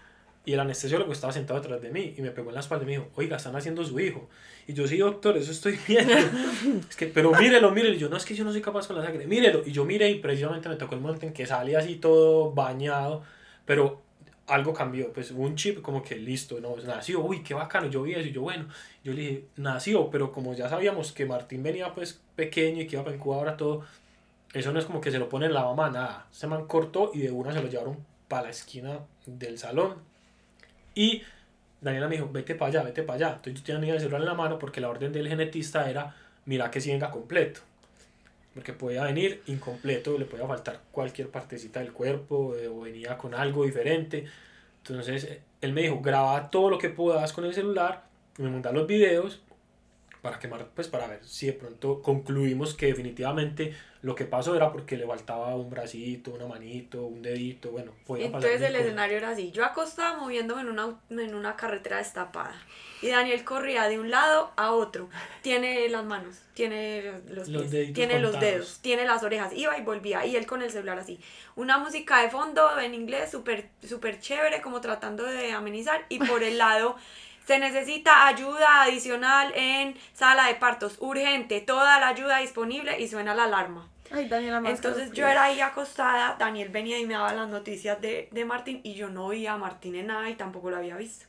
[0.46, 2.88] Y el anestesiólogo estaba sentado detrás de mí y me pegó en la espalda y
[2.88, 4.28] me dijo, oiga, están haciendo su hijo.
[4.70, 6.14] Y yo, sí, doctor, eso estoy viendo.
[6.88, 7.96] es que, pero mírelo, mírelo.
[7.96, 9.26] Yo, no, es que yo no soy capaz con la sangre.
[9.26, 9.64] Mírelo.
[9.66, 13.24] Y yo miré y precisamente me tocó el momento en que salía así todo bañado.
[13.66, 14.04] Pero
[14.46, 18.14] algo cambió, pues un chip como que listo, no, nació, uy, qué bacano, yo vi
[18.14, 18.68] eso, y yo bueno,
[19.04, 22.96] yo le dije, nació, pero como ya sabíamos que Martín venía pues pequeño y que
[22.96, 23.84] iba para ahora todo,
[24.54, 27.12] eso no es como que se lo pone en la mamá, nada, se man cortó
[27.14, 29.98] y de una se lo llevaron para la esquina del salón,
[30.96, 31.22] y
[31.82, 34.28] Daniela me dijo, vete para allá, vete para allá, entonces yo tenía el celular en
[34.28, 36.16] la mano porque la orden del genetista era,
[36.46, 37.62] mira que si venga completo,
[38.54, 43.34] porque podía venir incompleto, le podía faltar cualquier partecita del cuerpo eh, o venía con
[43.34, 44.26] algo diferente.
[44.84, 48.04] Entonces él me dijo, graba todo lo que puedas con el celular,
[48.38, 49.42] me manda los videos
[50.22, 54.72] para quemar, pues para ver si de pronto concluimos que definitivamente lo que pasó era
[54.72, 59.30] porque le faltaba un bracito, una manito, un dedito, bueno, podía Entonces el escenario era
[59.30, 62.56] así, yo acostaba moviéndome en una, en una carretera destapada.
[63.02, 65.10] Y Daniel corría de un lado a otro,
[65.42, 70.26] tiene las manos, tiene los, pies, tiene los dedos, tiene las orejas, iba y volvía
[70.26, 71.18] y él con el celular así,
[71.56, 76.44] una música de fondo en inglés súper super chévere como tratando de amenizar y por
[76.44, 76.98] el lado
[77.50, 83.34] se necesita ayuda adicional en sala de partos, urgente, toda la ayuda disponible y suena
[83.34, 83.90] la alarma.
[84.12, 88.30] Ay, Daniela, Entonces yo era ahí acostada, Daniel venía y me daba las noticias de,
[88.32, 91.26] de Martín y yo no oía a Martín en nada y tampoco lo había visto.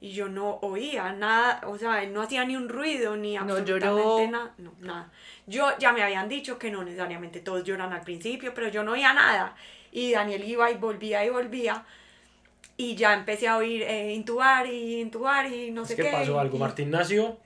[0.00, 4.26] Y yo no oía nada, o sea, él no hacía ni un ruido, ni absolutamente
[4.26, 4.52] nada.
[4.58, 5.12] No, nada.
[5.46, 8.92] Yo ya me habían dicho que no necesariamente todos lloran al principio, pero yo no
[8.92, 9.54] oía nada.
[9.92, 11.84] Y Daniel iba y volvía y volvía
[12.80, 16.04] y ya empecé a oír eh, intubar y intubar y no sé qué.
[16.04, 16.56] ¿Qué pasó algo?
[16.56, 17.36] Martín nació,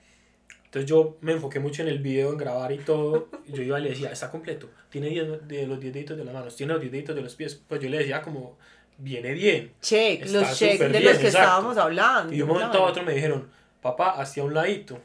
[0.63, 3.27] entonces yo me enfoqué mucho en el video, en grabar y todo.
[3.45, 6.23] Y yo iba y le decía, está completo, tiene diez de los 10 deditos de
[6.23, 7.61] las manos, tiene los 10 deditos de los pies.
[7.67, 8.57] Pues yo le decía como,
[8.97, 9.73] viene bien.
[9.81, 12.33] Check, los check de los que estábamos hablando.
[12.33, 13.49] Y de un momento a otro me dijeron,
[13.81, 14.97] papá, hacia un ladito.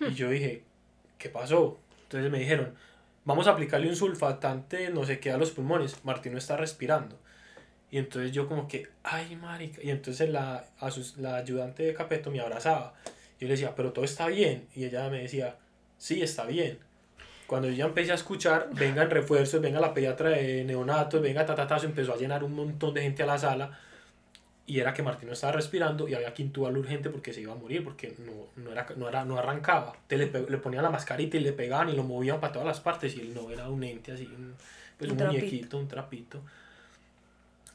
[0.00, 0.14] Y hmm.
[0.14, 0.62] yo dije,
[1.18, 1.78] ¿qué pasó?
[2.04, 2.74] Entonces me dijeron,
[3.24, 6.04] vamos a aplicarle un sulfatante, no sé qué, a los pulmones.
[6.04, 7.18] Martín no está respirando.
[7.90, 9.82] Y entonces yo como que, ay, marica.
[9.82, 10.64] Y entonces la,
[11.16, 12.94] la ayudante de Capeto me abrazaba.
[13.40, 14.66] Yo le decía, pero todo está bien.
[14.74, 15.56] Y ella me decía,
[15.96, 16.78] sí, está bien.
[17.46, 21.86] Cuando yo ya empecé a escuchar, vengan refuerzos, venga la pediatra de neonatos, venga tatatazo,
[21.86, 23.78] empezó a llenar un montón de gente a la sala
[24.68, 27.54] y era que Martín no estaba respirando y había que intubarlo urgente porque se iba
[27.54, 29.96] a morir, porque no, no, era, no, era, no arrancaba.
[30.10, 33.16] le, le, ponían la mascarita y le pegaban y lo movían para todas las partes
[33.16, 34.54] y él no era un ente así, un,
[34.98, 36.42] pues un, muñequito, un trapito.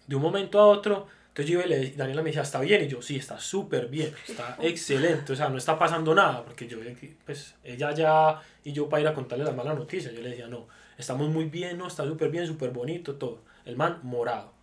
[0.08, 2.84] De un momento a otro, entonces yo iba y Daniela me decía, ¿está bien?
[2.84, 6.68] Y yo, sí, está súper bien, está excelente, o sea, no está pasando nada, porque
[6.68, 6.78] yo,
[7.26, 10.48] pues, ella ya, y yo para ir a contarle las malas noticias, yo le decía,
[10.48, 13.42] no, estamos muy bien, no, está súper bien, súper bonito, todo.
[13.66, 14.54] El man morado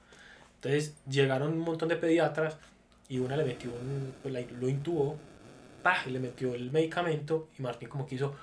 [0.62, 2.58] entonces llegaron un montón de pediatras
[3.08, 5.16] y una le metió, un, pues lo intubó,
[6.06, 8.34] y le metió el medicamento y Martín como que hizo...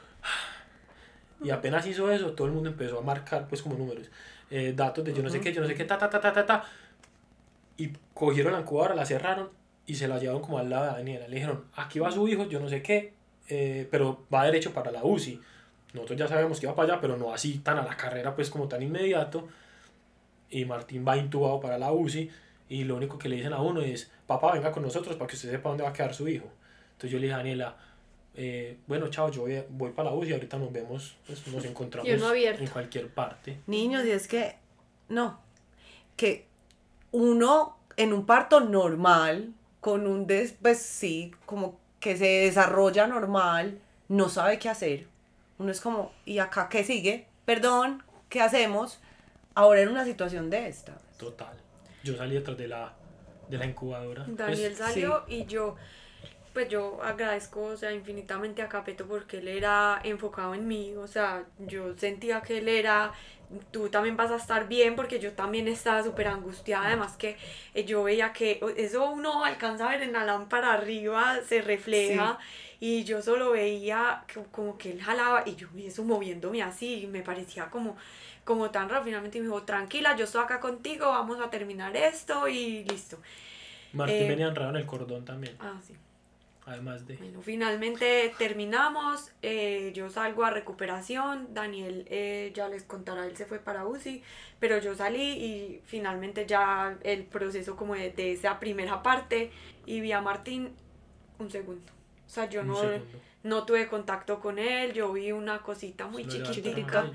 [1.43, 4.10] Y apenas hizo eso, todo el mundo empezó a marcar pues como números,
[4.49, 6.33] eh, datos de yo no sé qué, yo no sé qué, ta, ta, ta, ta,
[6.33, 6.65] ta, ta.
[7.78, 9.50] Y cogieron la incubadora, la cerraron
[9.86, 11.28] y se la llevaron como al lado de Daniela.
[11.28, 13.13] Le dijeron, aquí va su hijo, yo no sé qué,
[13.50, 15.40] eh, pero va derecho para la UCI.
[15.94, 18.50] Nosotros ya sabemos que iba para allá, pero no así tan a la carrera, pues
[18.50, 19.48] como tan inmediato
[20.50, 22.30] y Martín va intubado para la UCI
[22.70, 25.36] y lo único que le dicen a uno es, papá, venga con nosotros para que
[25.36, 26.48] usted sepa dónde va a quedar su hijo.
[26.94, 27.78] Entonces yo le dije a Daniela,
[28.36, 32.10] eh, bueno, chao, yo voy, voy, para la UCI ahorita nos vemos, pues, nos encontramos
[32.10, 33.60] en cualquier parte.
[33.68, 34.56] Niños, y es que,
[35.10, 35.40] no,
[36.16, 36.46] que
[37.12, 43.80] uno en un parto normal, con un, des, pues sí, como que se desarrolla normal,
[44.08, 45.08] no sabe qué hacer.
[45.58, 47.28] Uno es como, ¿y acá qué sigue?
[47.46, 49.00] Perdón, ¿qué hacemos?
[49.58, 50.98] ahora en una situación de esta.
[51.17, 51.58] Total.
[52.04, 52.93] Yo salí detrás de la,
[53.50, 54.24] de la incubadora.
[54.28, 55.76] Daniel pues, salió y yo,
[56.58, 61.06] pues yo agradezco, o sea, infinitamente a Capeto porque él era enfocado en mí, o
[61.06, 63.12] sea, yo sentía que él era,
[63.70, 67.38] tú también vas a estar bien porque yo también estaba súper angustiada, además que
[67.76, 72.39] eh, yo veía que eso uno alcanza a ver en la lámpara arriba, se refleja.
[72.80, 77.08] Y yo solo veía como que él jalaba y yo vi eso moviéndome así y
[77.08, 77.98] me parecía como,
[78.43, 82.48] como tan raro, finalmente me dijo, tranquila, yo estoy acá contigo, vamos a terminar esto
[82.48, 83.20] y listo.
[83.93, 85.56] Martín eh, venía enredado en el cordón también.
[85.60, 85.93] Ah, sí.
[86.67, 87.15] Además de...
[87.15, 93.45] Bueno, finalmente terminamos, eh, yo salgo a recuperación, Daniel eh, ya les contará, él se
[93.45, 94.21] fue para UCI,
[94.60, 99.49] pero yo salí y finalmente ya el proceso como de, de esa primera parte
[99.86, 100.73] y vi a Martín
[101.39, 101.89] un segundo.
[102.25, 102.77] O sea, yo no,
[103.43, 107.10] no tuve contacto con él, yo vi una cosita muy chiquitica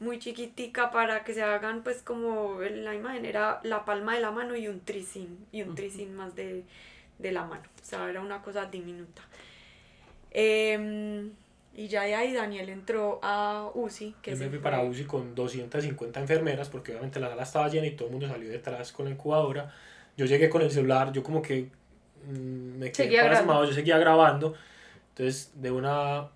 [0.00, 4.30] muy chiquitica para que se hagan pues como la imagen era la palma de la
[4.30, 6.64] mano y un tricín y un tricín más de,
[7.18, 7.64] la mano.
[7.80, 9.22] O sea era una cosa diminuta.
[10.30, 11.30] Em,
[11.74, 15.34] y ya de ahí Daniel entró a UCI que Yo me fui para UCI con
[15.34, 19.06] 250 enfermeras porque obviamente la sala estaba llena y todo el mundo salió detrás con
[19.06, 19.72] la incubadora.
[20.16, 21.70] Yo llegué con el celular yo como que
[22.26, 24.54] mm, me quedé pasmado, yo seguía grabando.
[25.10, 26.28] Entonces de una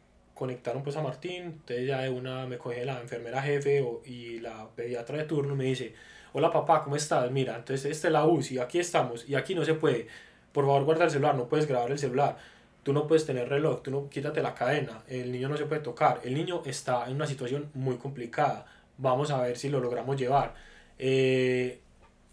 [0.42, 4.68] conectaron pues a Martín, entonces ya de una me coge la enfermera jefe y la
[4.74, 5.94] pediatra de turno me dice,
[6.32, 7.30] hola papá, ¿cómo estás?
[7.30, 10.08] Mira, entonces esta es la UCI, aquí estamos y aquí no se puede,
[10.52, 12.36] por favor guarda el celular, no puedes grabar el celular,
[12.82, 15.80] tú no puedes tener reloj, tú no, quítate la cadena, el niño no se puede
[15.80, 18.66] tocar, el niño está en una situación muy complicada,
[18.98, 20.54] vamos a ver si lo logramos llevar.
[20.98, 21.80] Eh,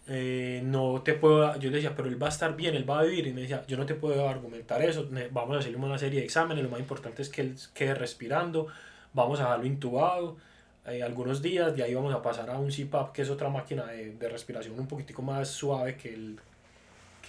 [0.08, 3.00] eh, no te puedo, yo le decía, pero él va a estar bien, él va
[3.00, 5.98] a vivir, y me decía, yo no te puedo argumentar eso, vamos a hacerle una
[5.98, 8.66] serie de exámenes, lo más importante es que él quede respirando,
[9.12, 10.36] vamos a dejarlo intubado
[10.86, 13.86] eh, algunos días, de ahí vamos a pasar a un CPAP, que es otra máquina
[13.86, 16.40] de, de respiración un poquitico más suave que, el,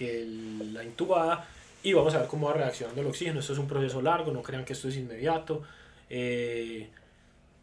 [0.02, 0.26] que
[0.72, 1.46] la intubada,
[1.82, 4.42] y vamos a ver cómo va reaccionando el oxígeno, esto es un proceso largo, no
[4.42, 5.62] crean que esto es inmediato,
[6.10, 6.88] eh,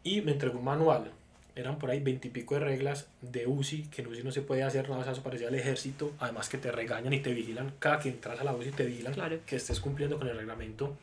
[0.04, 1.12] y me entregó un manual,
[1.56, 4.90] eran por ahí veintipico de reglas de UCI, que en UCI no se puede hacer
[4.90, 8.40] nada, eso parecía el ejército, además que te regañan y te vigilan, cada que entras
[8.40, 10.96] a la UCI te vigilan que estés cumpliendo con el reglamento.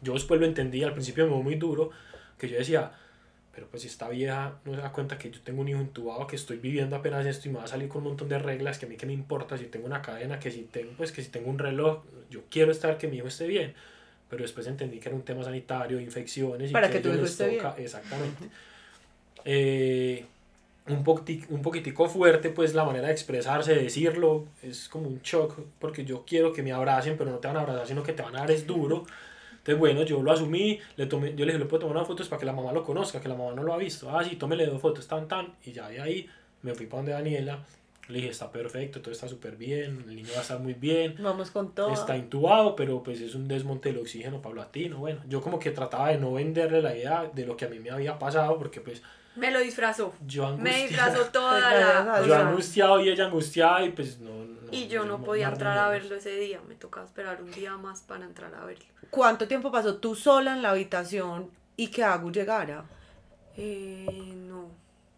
[0.00, 1.90] Yo después lo entendí, al principio me fue muy duro,
[2.38, 2.92] que yo decía,
[3.58, 6.28] pero pues si esta vieja no se da cuenta que yo tengo un hijo intubado,
[6.28, 8.78] que estoy viviendo apenas esto y me va a salir con un montón de reglas,
[8.78, 11.24] que a mí que me importa si tengo una cadena, que si tengo, pues que
[11.24, 13.74] si tengo un reloj, yo quiero estar que mi hijo esté bien.
[14.30, 16.70] Pero después entendí que era un tema sanitario, infecciones.
[16.70, 17.66] Para y que, tu hijo esté bien.
[17.78, 18.44] Exactamente.
[19.44, 20.24] Eh,
[20.86, 25.20] un, poquitico, un poquitico fuerte, pues la manera de expresarse, de decirlo, es como un
[25.20, 28.12] shock, porque yo quiero que me abracen, pero no te van a abrazar, sino que
[28.12, 29.04] te van a dar es duro.
[29.68, 32.26] Entonces, bueno, yo lo asumí, le tomé, yo le dije, le puedo tomar unas fotos
[32.26, 34.08] para que la mamá lo conozca, que la mamá no lo ha visto.
[34.10, 35.56] Ah, sí, tómele dos fotos, tan, tan.
[35.62, 36.26] Y ya de ahí
[36.62, 37.66] me fui para donde Daniela.
[38.08, 41.16] Le dije, está perfecto, todo está súper bien, el niño va a estar muy bien.
[41.18, 41.92] Vamos con todo.
[41.92, 45.00] Está intubado, pero pues es un desmonte del oxígeno paulatino.
[45.00, 47.78] Bueno, yo como que trataba de no venderle la idea de lo que a mí
[47.78, 49.02] me había pasado, porque pues
[49.38, 50.14] me lo disfrazó.
[50.26, 52.26] Yo me disfrazó toda la...
[52.26, 54.30] Yo angustiado y ella angustiada y pues no...
[54.70, 58.02] y yo no podía entrar a verlo ese día, me tocaba esperar un día más
[58.02, 58.84] para entrar a verlo.
[59.10, 62.84] ¿Cuánto tiempo pasó tú sola en la habitación y que Agu llegara?
[63.56, 64.70] Eh, no.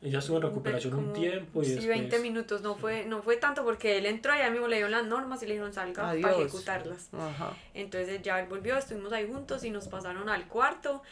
[0.02, 3.62] Ella estuvo en recuperación un tiempo y sí, 20 minutos, no fue, no fue tanto
[3.62, 6.14] porque él entró y a mí me le dio las normas y le dijeron salga
[6.22, 7.10] para ejecutarlas.
[7.74, 11.02] Entonces ya él volvió, estuvimos ahí juntos y nos pasaron al cuarto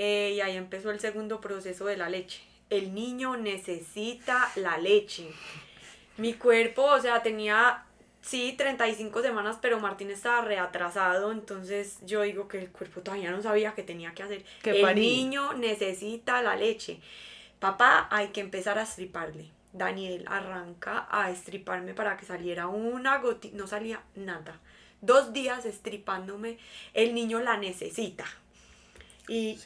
[0.00, 2.40] eh, y ahí empezó el segundo proceso de la leche.
[2.70, 5.28] El niño necesita la leche.
[6.18, 7.84] Mi cuerpo, o sea, tenía
[8.22, 13.42] sí, 35 semanas, pero Martín estaba reatrasado, entonces yo digo que el cuerpo todavía no
[13.42, 14.44] sabía qué tenía que hacer.
[14.62, 17.00] el niño necesita la leche.
[17.58, 19.50] Papá, hay que empezar a estriparle.
[19.72, 24.60] Daniel arranca a estriparme para que saliera una gotita, no salía nada.
[25.00, 26.58] Dos días estripándome,
[26.94, 28.26] el niño la necesita.
[29.28, 29.58] Y,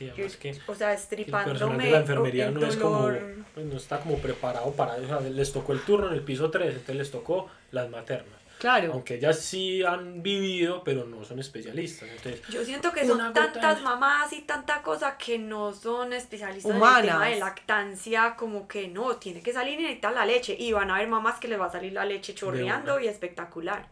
[0.67, 1.87] o sea, estripándome.
[1.87, 3.09] El la enfermería no es como,
[3.55, 5.21] pues, no está como preparado para eso.
[5.21, 8.43] les tocó el turno en el piso 3, entonces les tocó las maternas.
[8.63, 8.93] Claro.
[8.93, 12.09] Aunque ellas sí han vivido, pero no son especialistas.
[12.09, 16.81] Entonces, Yo siento que son tantas mamás y tanta cosa que no son especialistas en
[16.81, 20.57] el tema de lactancia, como que no, tiene que salir y necesitar la leche.
[20.57, 23.89] Y van a haber mamás que les va a salir la leche chorreando y espectacular.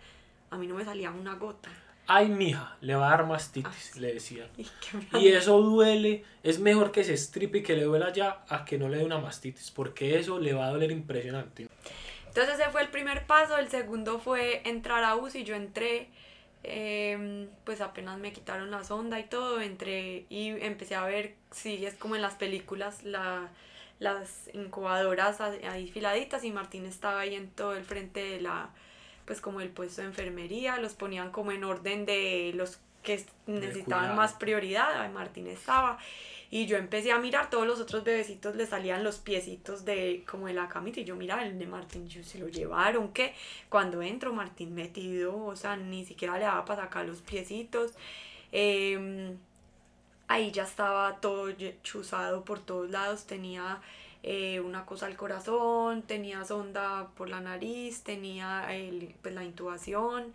[0.51, 1.71] A mí no me salía una gota.
[2.13, 4.49] Ay, mija, le va a dar mastitis, le decían.
[5.13, 8.79] Y eso duele, es mejor que se estripe y que le duela ya a que
[8.79, 11.69] no le dé una mastitis, porque eso le va a doler impresionante.
[12.27, 16.09] Entonces ese fue el primer paso, el segundo fue entrar a UCI, yo entré,
[16.65, 21.87] em, pues apenas me quitaron la sonda y todo, entré y empecé a ver, sí,
[21.87, 23.51] es como en las películas, la,
[24.01, 28.71] las incubadoras ahí filaditas y Martín estaba ahí en todo el frente de la,
[29.31, 34.17] pues como el puesto de enfermería, los ponían como en orden de los que necesitaban
[34.17, 35.99] más prioridad, Martín estaba.
[36.51, 40.49] Y yo empecé a mirar, todos los otros bebecitos le salían los piecitos de como
[40.49, 40.99] de la camita.
[40.99, 43.33] Y yo miraba el de Martín, yo se lo llevaron, que
[43.69, 47.93] cuando entro Martín metido, o sea, ni siquiera le daba para sacar los piecitos.
[48.51, 49.37] Em,
[50.27, 51.53] ahí ya estaba todo
[51.85, 53.81] chuzado por todos lados, tenía
[54.23, 60.33] eh, una cosa al corazón, tenía sonda por la nariz, tenía el, pues, la intubación,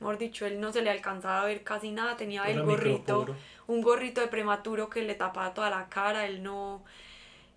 [0.00, 3.26] mejor dicho, él no se le alcanzaba a ver casi nada, tenía el gorrito
[3.66, 6.84] un gorrito de prematuro que le tapaba toda la cara, él no,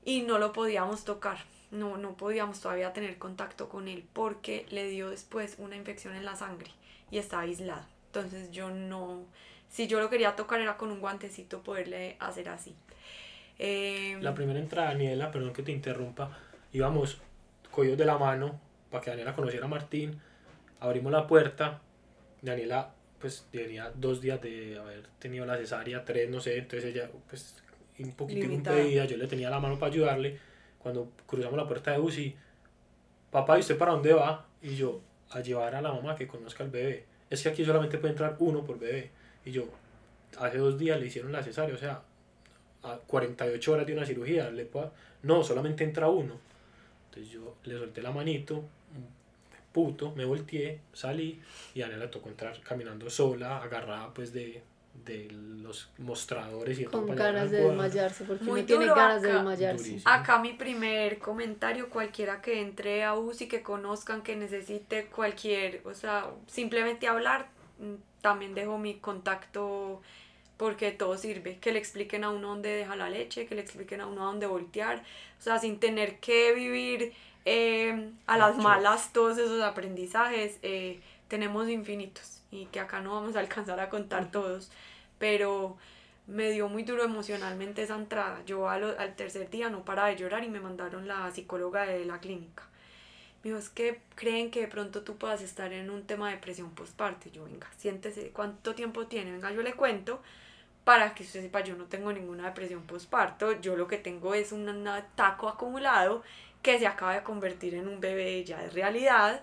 [0.03, 1.37] y no lo podíamos tocar,
[1.71, 6.25] no, no podíamos todavía tener contacto con él porque le dio después una infección en
[6.25, 6.71] la sangre
[7.11, 7.85] y estaba aislado.
[8.07, 9.23] Entonces yo no,
[9.69, 12.75] si yo lo quería tocar era con un guantecito poderle hacer así.
[13.59, 16.31] Em, la primera entrada, Daniela, perdón que te interrumpa,
[16.71, 17.21] íbamos
[17.69, 20.19] cogidos de la mano para que Daniela conociera a Martín,
[20.79, 21.81] abrimos la puerta,
[22.41, 27.09] Daniela pues tenía dos días de haber tenido la cesárea, tres, no sé, entonces ella
[27.27, 27.61] pues
[27.99, 30.39] un poquito impedida, yo le tenía la mano para ayudarle,
[30.77, 32.37] cuando cruzamos la puerta de UCI,
[33.29, 34.47] papá, ¿y usted para dónde va?
[34.61, 35.01] Y yo,
[35.31, 38.37] a llevar a la mamá que conozca al bebé, es que aquí solamente puede entrar
[38.39, 39.11] uno por bebé,
[39.43, 39.65] y yo,
[40.39, 42.01] hace dos días le hicieron la cesárea, o sea,
[42.83, 44.69] a 48 horas de una cirugía, le
[45.23, 46.35] no, solamente entra uno,
[47.09, 48.63] entonces yo le solté la manito,
[49.71, 51.39] puto, me volteé, salí
[51.73, 54.61] y a Ana le tocó entrar caminando sola, agarrada pues de,
[55.05, 60.01] de los mostradores y con ganas de desmayarse porque Muy no tiene ganas de desmayarse.
[60.05, 65.93] Acá mi primer comentario cualquiera que entre a UCI que conozcan que necesite cualquier o
[65.93, 67.49] sea simplemente hablar
[67.79, 70.01] mm, también dejo mi contacto
[70.59, 74.01] porque todo sirve, que le expliquen a uno dónde deja la leche, que le expliquen
[74.01, 74.97] a uno dónde voltear,
[75.39, 77.13] o sea, sin tener que vivir
[77.45, 80.99] eh, a las malas todos esos aprendizajes, eh,
[81.29, 84.69] tenemos infinitos y que acá no vamos a alcanzar a contar todos,
[85.17, 85.77] pero
[86.27, 88.43] me dio muy duro emocionalmente esa entrada.
[88.45, 92.03] Yo al, al tercer día no paraba de llorar y me mandaron la psicóloga de
[92.03, 92.63] la clínica.
[93.43, 96.35] Me dijo, es que creen que de pronto tú puedas estar en un tema de
[96.35, 97.29] depresión postparto.
[97.29, 99.31] Yo, venga, siéntese, ¿cuánto tiempo tiene?
[99.31, 100.21] Venga, yo le cuento
[100.83, 104.51] para que usted sepa, yo no tengo ninguna depresión postparto, yo lo que tengo es
[104.51, 106.23] un taco acumulado
[106.61, 109.41] que se acaba de convertir en un bebé ya de realidad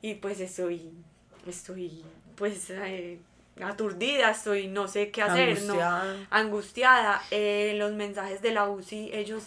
[0.00, 0.92] y pues estoy,
[1.46, 2.04] estoy
[2.36, 3.18] pues eh,
[3.60, 6.14] aturdida, estoy no sé qué hacer, angustiada.
[6.14, 6.26] ¿no?
[6.30, 7.22] Angustiada.
[7.30, 9.44] Eh, los mensajes de la UCI, ellos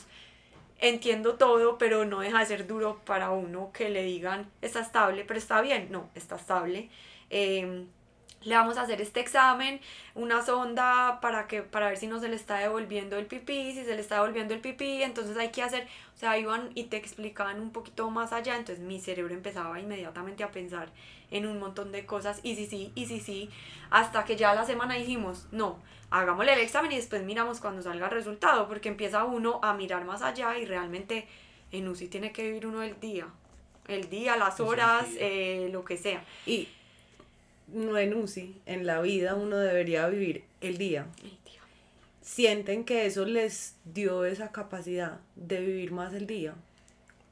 [0.79, 5.25] entiendo todo, pero no deja de ser duro para uno que le digan está estable,
[5.25, 6.89] pero está bien, no, está estable.
[7.29, 7.87] Em,
[8.41, 9.81] le vamos a hacer este examen,
[10.15, 13.83] una sonda para que para ver si no se le está devolviendo el pipí, si
[13.83, 16.97] se le está devolviendo el pipí, entonces hay que hacer, o sea, iban y te
[16.97, 20.89] explicaban un poquito más allá, entonces mi cerebro empezaba inmediatamente a pensar
[21.31, 23.49] en un montón de cosas, y sí, sí, y sí, sí,
[23.89, 25.79] hasta que ya la semana dijimos, no,
[26.09, 30.05] hagámosle el examen y después miramos cuando salga el resultado, porque empieza uno a mirar
[30.05, 31.27] más allá y realmente
[31.71, 33.27] en UCI tiene que vivir uno el día,
[33.87, 36.23] el día, las horas, eh, lo que sea.
[36.45, 36.67] Y
[37.73, 41.07] no en UCI, en la vida uno debería vivir el día.
[42.21, 46.53] sienten que eso les dio esa capacidad de vivir más el día.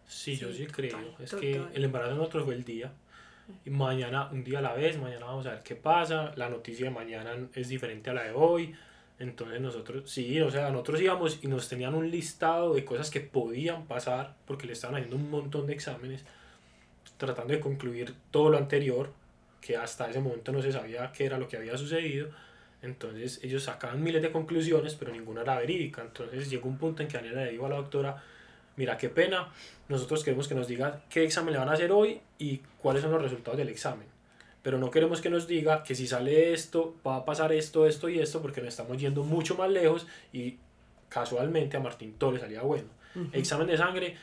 [0.08, 0.98] Sí, yo sí creo.
[1.20, 2.92] es que el embarazo de nosotros fue el día.
[3.66, 6.34] Y mañana, un día a la vez, mañana vamos a ver qué pasa.
[6.36, 8.76] La noticia de mañana es diferente a la de hoy.
[9.20, 13.20] Entonces nosotros, sí, o sea, nosotros íbamos y nos tenían un listado de cosas que
[13.20, 16.24] podían pasar porque le estaban haciendo un montón de exámenes,
[17.18, 19.12] tratando de concluir todo lo anterior,
[19.62, 22.30] que hasta ese momento no se sabía qué era lo que había sucedido.
[22.82, 26.02] Entonces ellos sacaban miles de conclusiones, pero ninguna era verídica.
[26.02, 28.24] Entonces llegó un punto en que Daniela le dijo a la doctora,
[28.76, 29.50] mira, qué pena,
[29.90, 33.12] nosotros queremos que nos diga qué examen le van a hacer hoy y cuáles son
[33.12, 34.08] los resultados del examen.
[34.62, 38.10] Pero no queremos que nos diga que si sale esto, va a pasar esto, esto
[38.10, 40.58] y esto, porque nos estamos yendo mucho más lejos y
[41.10, 42.90] casualmente a Martín todo le salía bueno.
[43.34, 44.18] Examen de sangre,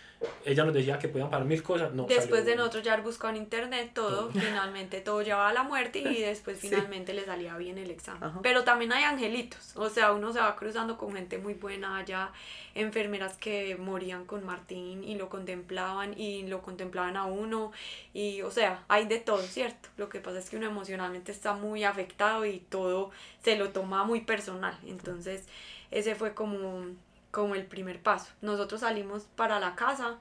[0.44, 1.92] ella nos decía que podían parar mil cosas.
[1.92, 5.98] No, después de nosotros ya buscar en internet todo, finalmente todo llevaba a la muerte
[5.98, 8.30] y después finalmente le salía bien el examen.
[8.42, 12.30] Pero también hay angelitos, o sea, uno se va cruzando con gente muy buena allá,
[12.74, 17.72] enfermeras que morían con Martín y lo contemplaban y lo contemplaban a uno
[18.12, 19.88] y o sea, hay de todo, ¿cierto?
[19.96, 23.10] Lo que pasa es que uno emocionalmente está muy afectado y todo
[23.42, 24.76] se lo toma muy personal.
[24.86, 25.46] Entonces,
[25.90, 26.86] ese fue como
[27.34, 28.32] como el primer paso.
[28.40, 30.18] Nosotros salimos para la casa.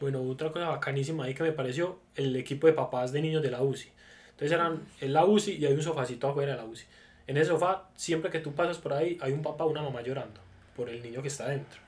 [0.00, 3.50] Bueno, otra cosa bacanísima ahí que me pareció, el equipo de papás de niños de
[3.52, 3.88] la UCI.
[4.30, 6.84] Entonces eran en la UCI y hay un sofacito afuera de la UCI.
[7.28, 10.02] En ese sofá, siempre que tú pasas por ahí, hay un papá o una mamá
[10.02, 10.40] llorando
[10.74, 11.78] por el niño que está dentro.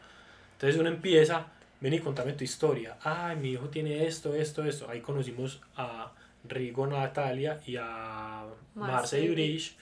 [0.53, 1.47] Entonces uno empieza,
[1.81, 2.97] ven y contame tu historia.
[3.03, 4.89] Ay, mi hijo tiene esto, esto, esto.
[4.89, 6.13] Ahí conocimos a
[6.45, 8.45] Rigo Natalia y a
[8.77, 9.77] Marce y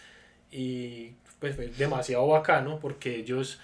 [0.51, 3.59] Y pues fue demasiado bacano porque ellos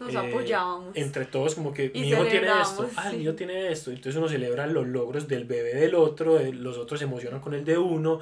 [0.00, 0.96] nos eh, apoyábamos.
[0.96, 3.90] Entre todos, como que mi hijo tiene esto, ah, el tiene esto.
[3.90, 7.64] Entonces uno celebra los logros del bebé del otro, los otros se emocionan con el
[7.64, 8.20] de uno.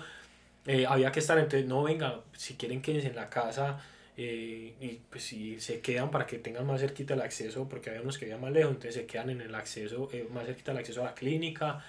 [0.67, 3.79] Eh, había que estar, entonces, no, venga, si quieren quédense en la casa.
[4.21, 8.03] Eh, y pues si se quedan para que tengan más cerquita el acceso, porque había
[8.03, 11.03] unos que vivían más lejos, entonces se quedan en el acceso, más cerquita el acceso
[11.03, 11.85] a la clínica,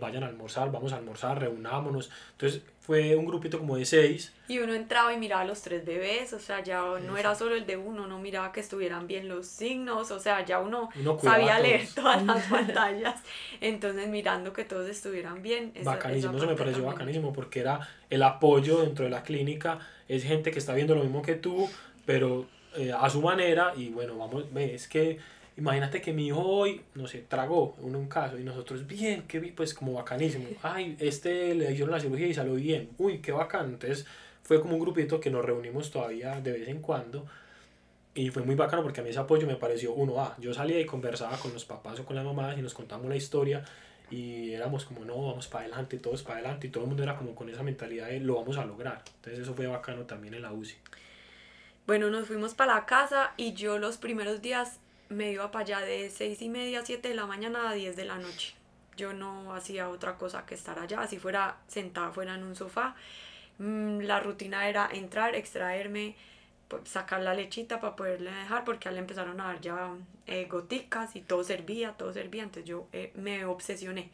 [0.00, 2.10] vayan a almorzar, vamos a almorzar, reunámonos.
[2.32, 4.30] Entonces fue un grupito como de seis.
[4.46, 7.54] Y uno entraba y miraba a los tres bebés, o sea, ya no era solo
[7.54, 10.90] el de uno, no miraba que estuvieran bien los signos, o sea, ya uno,
[11.22, 13.22] sabía leer todas las pantallas.
[13.62, 15.72] Entonces, mirando que todos estuvieran bien.
[15.82, 20.50] bacanísimo, eso me pareció bacanísimo porque era el apoyo dentro de la clínica, es gente
[20.50, 21.70] que está viendo lo mismo que tú,
[22.04, 25.18] pero eh, a su manera, y bueno, vamos, es que
[25.56, 29.40] Imagínate que mi hijo hoy, no sé, tragó uno un caso y nosotros, bien, qué
[29.54, 30.46] pues como bacanísimo.
[30.62, 32.90] Ay, este le hicieron la cirugía y salió bien.
[32.98, 33.66] Uy, qué bacán.
[33.66, 34.04] Entonces
[34.42, 37.26] fue como un grupito que nos reunimos todavía de vez en cuando.
[38.14, 40.78] Y fue muy bacano porque a mí ese apoyo me pareció, uno, ah, yo salía
[40.80, 43.64] y conversaba con los papás o con las mamás y nos contamos la historia
[44.10, 47.16] y éramos como, no, vamos para adelante, todos para adelante y todo el mundo era
[47.16, 49.02] como con esa mentalidad de lo vamos a lograr.
[49.16, 50.76] Entonces eso fue bacano también en la UCI.
[51.86, 54.78] Bueno, nos fuimos para la casa y yo los primeros días
[55.08, 58.04] me iba para allá de seis y media, siete de la mañana a 10 de
[58.04, 58.54] la noche.
[58.96, 62.94] Yo no hacía otra cosa que estar allá, así fuera sentada fuera en un sofá.
[63.58, 66.16] Mm, la rutina era entrar, extraerme,
[66.68, 69.94] pues, sacar la lechita para poderle dejar, porque al empezaron a dar ya
[70.26, 72.42] eh, goticas y todo servía, todo servía.
[72.44, 74.10] Entonces yo eh, me obsesioné.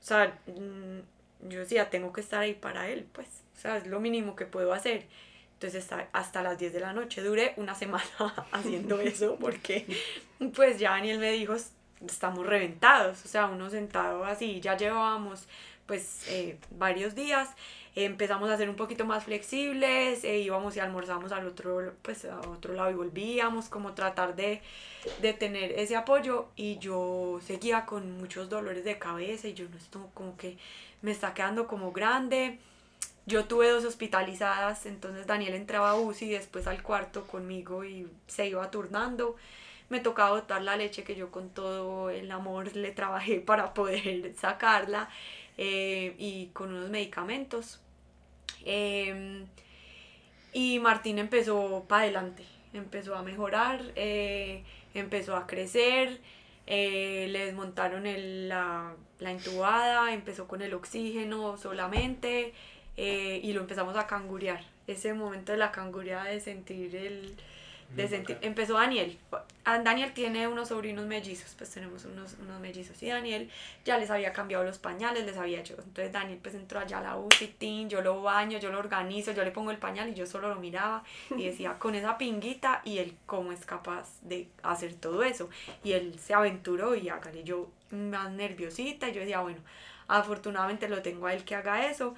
[0.00, 3.28] O sea, mm, yo decía, tengo que estar ahí para él, pues.
[3.56, 5.06] O sea, es lo mínimo que puedo hacer.
[5.62, 8.04] Entonces hasta las 10 de la noche duré una semana
[8.52, 9.86] haciendo eso porque
[10.56, 11.54] pues ya Daniel me dijo,
[12.04, 15.46] estamos reventados, o sea, uno sentado así, ya llevábamos
[15.86, 17.48] pues eh, varios días,
[17.94, 22.40] empezamos a ser un poquito más flexibles, e íbamos y almorzamos al otro, pues, a
[22.40, 24.62] otro lado y volvíamos, como tratar de,
[25.20, 26.48] de tener ese apoyo.
[26.56, 30.56] Y yo seguía con muchos dolores de cabeza y yo no estoy como que
[31.02, 32.58] me está quedando como grande
[33.26, 38.48] yo tuve dos hospitalizadas, entonces Daniel entraba a UCI después al cuarto conmigo y se
[38.48, 39.36] iba turnando.
[39.88, 44.34] Me tocaba botar la leche que yo con todo el amor le trabajé para poder
[44.36, 45.08] sacarla
[45.56, 47.80] eh, y con unos medicamentos.
[48.64, 49.46] Em,
[50.52, 54.64] y Martín empezó para adelante, empezó a mejorar, eh,
[54.94, 56.20] empezó a crecer,
[56.66, 58.04] eh, le desmontaron
[58.48, 62.52] la, la intubada, empezó con el oxígeno solamente.
[62.96, 64.62] Eh, y lo empezamos a cangurear.
[64.86, 67.36] Ese momento de la cangureada de sentir el...
[67.94, 69.18] De sentir, empezó Daniel.
[69.66, 73.02] Ah, Daniel tiene unos sobrinos mellizos, pues tenemos unos, unos mellizos.
[73.02, 73.50] Y Daniel
[73.84, 75.74] ya les había cambiado los pañales, les había hecho.
[75.74, 79.44] Entonces Daniel pues entró allá a la UCI, yo lo baño, yo lo organizo, yo
[79.44, 81.04] le pongo el pañal y yo solo lo miraba
[81.36, 85.50] y decía, con esa pinguita y él cómo es capaz de hacer todo eso.
[85.84, 89.60] Y él se aventuró y hágale yo más nerviosita y yo decía, bueno,
[90.08, 92.14] afortunadamente lo tengo a él que haga eso.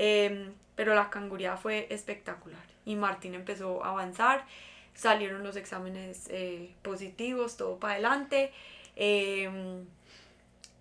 [0.00, 4.46] Em, pero la canguría fue espectacular y Martín empezó a avanzar.
[4.94, 8.52] salieron los exámenes eh, positivos, todo para adelante.
[8.96, 9.84] Em,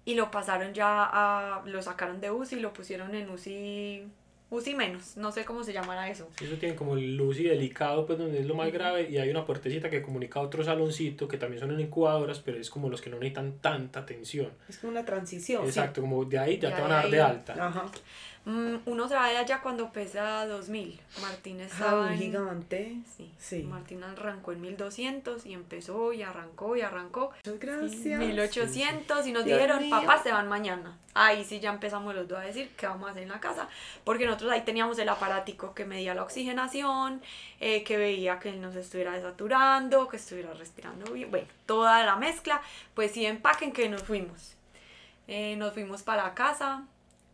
[0.06, 4.06] y lo pasaron ya a, lo sacaron de UCI, lo pusieron en UCI
[4.50, 6.30] UCI menos, no sé cómo se llamará eso.
[6.42, 9.46] eso tiene como el UCI delicado, pues donde es lo más grave, y hay una
[9.46, 13.02] puertecita que comunica a otro saloncito, que también son en incubadoras, pero es como los
[13.02, 14.52] que no necesitan tanta atención.
[14.70, 15.66] Es como una transición.
[15.66, 17.68] Exacto, como de ahí ya te van a dar de alta.
[17.68, 17.86] Ajá.
[18.48, 21.02] Mm, uno se va de allá cuando pesa 2000.
[21.22, 22.12] Martín estaba.
[22.12, 22.96] Ah, gigante.
[23.18, 23.30] Sí.
[23.38, 23.64] sí.
[23.64, 27.34] Martín arrancó en 1200 y empezó y arrancó y arrancó.
[27.46, 28.18] Muchas gracias.
[28.18, 30.98] 1800 y nos dijeron, papá, se van mañana.
[31.14, 33.68] Ahí sí ya empezamos los dos a decir qué vamos a hacer en la casa.
[34.06, 37.22] Porque nosotros ahí teníamos el aparático que medía la oxigenación,
[37.60, 41.30] eh, que veía que él nos estuviera desaturando, que estuviera respirando bien.
[41.32, 42.62] Bueno, toda la mezcla.
[42.94, 44.56] Pues sí, empaquen que nos fuimos.
[45.28, 46.86] Eh, nos fuimos para la casa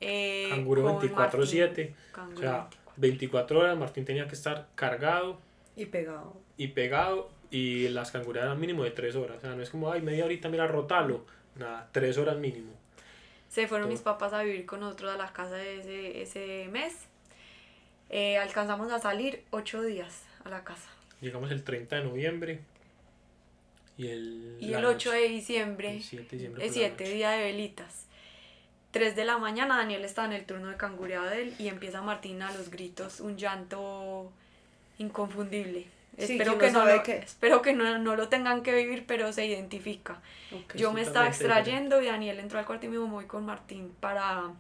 [0.04, 1.93] eh, Canguro 24-7.
[2.36, 5.39] O sea, 24 horas Martín tenía que estar cargado.
[5.76, 6.38] Y pegado.
[6.58, 7.30] Y pegado.
[7.49, 9.38] Y las canguras eran mínimo de 3 horas.
[9.38, 11.26] O sea, no es como, ay, media horita, mira, rotalo.
[11.56, 12.72] Nada, 3 horas mínimo.
[13.49, 17.08] Se fueron mis papás a vivir con nosotros a la casa de ese, ese mes.
[18.10, 20.89] Eh, alcanzamos a salir 8 días a la casa.
[21.22, 22.60] Llegamos el 30 de noviembre.
[23.97, 25.91] Y el, y el 8 de diciembre.
[25.95, 26.66] El 7 de diciembre.
[26.66, 28.08] El 7, día de velitas.
[28.93, 32.03] 3 de la mañana Daniel está en el turno de cangureado de él y empieza
[32.03, 34.31] Martín a los gritos, un llanto
[34.99, 35.87] inconfundible.
[36.15, 40.21] espero, que no lo, espero que no, lo tengan que vivir, pero se identifica.
[40.75, 43.91] Yo me estaba extrayendo y Daniel entró al cuarto y me dijo, voy con Martín
[43.99, 44.51] para,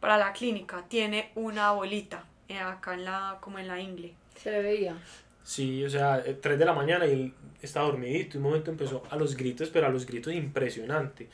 [0.00, 0.84] para la clínica.
[0.86, 4.12] Tiene una bolita eh, acá en la, como en la ingle.
[4.36, 4.98] Se le veía.
[5.42, 8.70] Sí, o sea, 3 eh, de la mañana y él estaba dormidito y un momento
[8.70, 11.30] empezó a los gritos, pero a los gritos impresionante.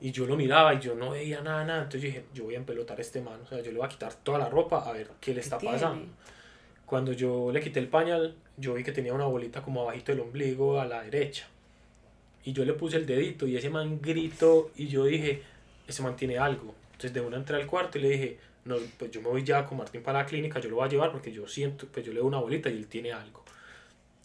[0.00, 1.82] Y yo lo miraba y yo no veía nada, nada.
[1.82, 3.40] Entonces yo dije, yo voy a empelotar a este man.
[3.42, 5.58] O sea, yo le voy a quitar toda la ropa a ver qué le está
[5.58, 6.06] pasando.
[6.86, 10.20] Cuando yo le quité el pañal, yo vi que tenía una bolita como abajito del
[10.20, 11.46] ombligo a la derecha.
[12.44, 15.42] Y yo le puse el dedito y ese man gritó y yo dije,
[15.86, 16.74] ese man tiene algo.
[16.92, 19.64] Entonces de una entré al cuarto y le dije, no, pues yo me voy ya
[19.64, 22.12] con Martín para la clínica, yo lo voy a llevar porque yo siento, pues yo
[22.12, 23.44] le doy una bolita y él tiene algo.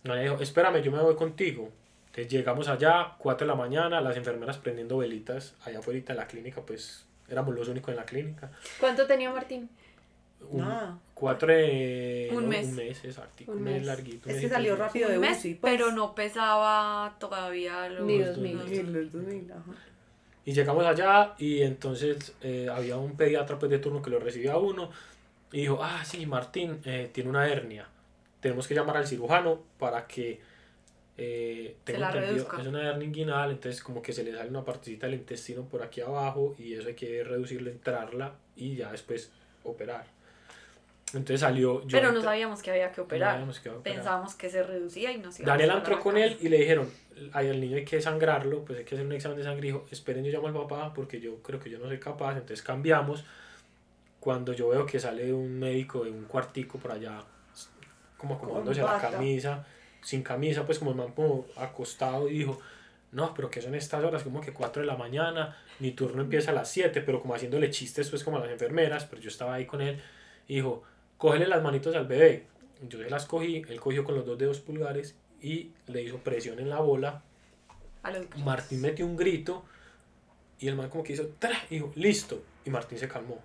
[0.04, 1.70] No, le dijo, espérame, yo me voy contigo.
[2.14, 6.28] Entonces llegamos allá, 4 de la mañana, las enfermeras prendiendo velitas allá afuera de la
[6.28, 8.52] clínica, pues éramos los únicos en la clínica.
[8.80, 9.68] ¿Cuánto tenía Martín?
[10.48, 12.68] Un, Cuatro un, mes.
[12.68, 13.04] un mes.
[13.04, 13.46] exacto.
[13.48, 13.84] Un, mes.
[13.84, 14.30] larguito.
[14.30, 15.74] Es que salió rápido de mes, UCI, pues.
[15.74, 19.52] Pero no pesaba todavía los, Ni dos mil.
[20.46, 24.58] Y llegamos allá y entonces eh, había un pediatra pues, de turno que lo recibía
[24.58, 24.92] uno
[25.52, 27.88] y dijo, ah, sí, Martín eh, tiene una hernia.
[28.40, 30.54] Tenemos que llamar al cirujano para que
[31.16, 35.06] eh, tengo entendido, es una hernia inguinal, entonces como que se le sale una partecita
[35.06, 39.32] del intestino por aquí abajo y eso hay que reducirlo, entrarla y ya después
[39.64, 40.06] operar.
[41.14, 41.84] Entonces salió...
[41.92, 43.46] Pero no sabíamos que había que operar.
[43.84, 46.90] Pensábamos que se reducía y no se Daniel entró con él y le dijeron,
[47.34, 49.68] al niño hay que sangrarlo, pues hay que hacer un examen de sangre.
[49.68, 52.32] Y dijo, esperen, yo llamo al papá porque yo creo que yo no soy capaz.
[52.32, 53.24] Entonces cambiamos.
[54.20, 57.24] Cuando yo veo que sale un médico de un cuartico por allá,
[58.18, 59.64] como acomodándose la camisa
[60.04, 62.60] sin camisa, pues como el man como acostado y dijo,
[63.12, 66.52] no, pero que son estas horas, como que 4 de la mañana, mi turno empieza
[66.52, 69.54] a las 7, pero como haciéndole chistes pues como a las enfermeras, pero yo estaba
[69.54, 70.02] ahí con él,
[70.48, 70.84] y dijo,
[71.18, 72.48] cógele las manitos al bebé.
[72.90, 76.60] Yo se las cogí, él cogió con los dos dedos pulgares y le hizo presión
[76.60, 77.22] en la bola.
[78.44, 79.64] Martín metió un grito
[80.60, 81.58] y el man como que hizo, ¡Tra!
[81.70, 83.40] y dijo, listo, y Martín se calmó.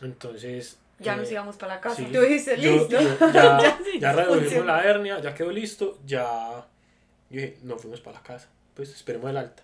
[0.00, 2.02] Entonces ya nos eh, íbamos para la casa.
[2.10, 2.96] Tú dijiste, listo.
[3.32, 6.66] ya, ya, redujimos la hernia, ya quedó listo, ya.
[7.30, 8.48] Yo dije, nos fuimos para la casa.
[8.74, 9.62] Pues esperemos el alta.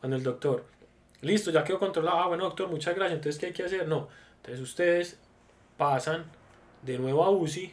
[0.00, 0.64] Cuando el doctor,
[1.20, 2.18] listo, ya quedó controlado.
[2.18, 3.16] Ah, bueno, doctor, muchas gracias.
[3.16, 3.86] Entonces, ¿qué hay que hacer?
[3.86, 4.08] No.
[4.36, 5.18] Entonces, ustedes
[5.76, 6.24] pasan
[6.82, 7.72] de nuevo a UCI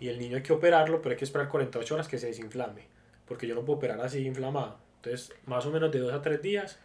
[0.00, 2.82] y el niño hay que operarlo, pero hay que esperar 48 horas que se desinflame.
[3.26, 4.76] Porque yo no puedo operar así inflamado.
[4.96, 6.78] Entonces, más o menos de 2 a 3 días,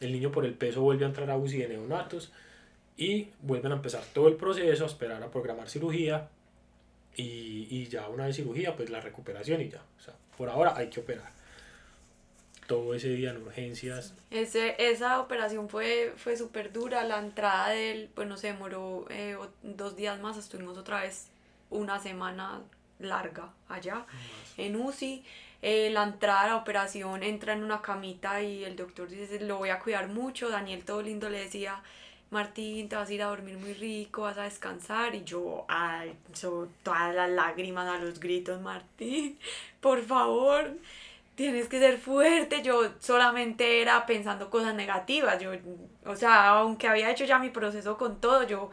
[0.00, 2.32] el niño por el peso vuelve a entrar a UCI de neonatos
[3.00, 6.28] y vuelven a empezar todo el proceso, a esperar a programar cirugía
[7.16, 9.82] y, y, ya una vez cirugía, pues la recuperación y ya.
[9.98, 11.32] O sea, por ahora hay que operar.
[12.66, 14.14] Todo ese día en urgencias.
[14.30, 17.02] Ese, esa operación fue, fue súper dura.
[17.02, 20.36] La entrada del, pues no se demoró eh, dos días más.
[20.36, 21.28] Estuvimos otra vez
[21.70, 22.60] una semana
[22.98, 24.04] larga allá
[24.58, 25.24] en UCI.
[25.62, 29.56] Eh, la entrada a la operación entra en una camita y el doctor dice, lo
[29.56, 30.50] voy a cuidar mucho.
[30.50, 31.82] Daniel todo lindo le decía,
[32.30, 35.14] Martín, te vas a ir a dormir muy rico, vas a descansar.
[35.14, 36.16] Y yo, ay,
[36.82, 39.38] todas las lágrimas a los gritos, Martín,
[39.80, 40.76] por favor,
[41.34, 42.62] tienes que ser fuerte.
[42.62, 45.40] Yo solamente era pensando cosas negativas.
[45.40, 45.52] Yo,
[46.06, 48.70] o sea, aunque había hecho ya mi proceso con todo, yo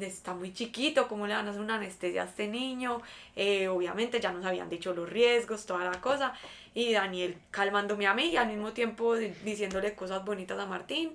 [0.00, 3.00] está muy chiquito, ¿cómo le van a hacer una anestesia a este niño?
[3.36, 6.34] Eh, obviamente ya nos habían dicho los riesgos, toda la cosa.
[6.74, 11.12] Y Daniel calmándome a mí y al mismo tiempo diciéndole cosas bonitas a Martín.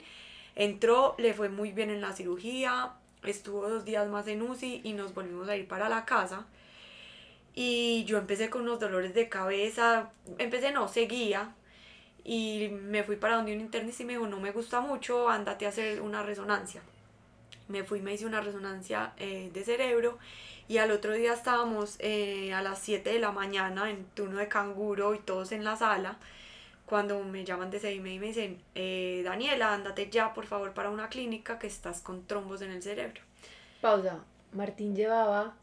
[0.59, 2.91] Entró, le fue muy bien en la cirugía,
[3.23, 6.47] estuvo dos días más en UCI y nos volvimos a ir para la casa.
[7.55, 11.55] Y yo empecé con unos dolores de cabeza, empecé no, seguía.
[12.25, 15.65] Y me fui para donde un internista y me dijo, no me gusta mucho, ándate
[15.65, 16.81] a hacer una resonancia.
[17.69, 20.19] Me fui, me hice una resonancia eh, de cerebro
[20.67, 24.49] y al otro día estábamos eh, a las 7 de la mañana en turno de
[24.49, 26.17] canguro y todos en la sala
[26.89, 30.89] cuando me llaman de CIME y me dicen, eh, Daniela, ándate ya por favor para
[30.89, 33.21] una clínica que estás con trombos en el cerebro.
[33.79, 34.17] Pausa.
[34.53, 35.53] Martín llevaba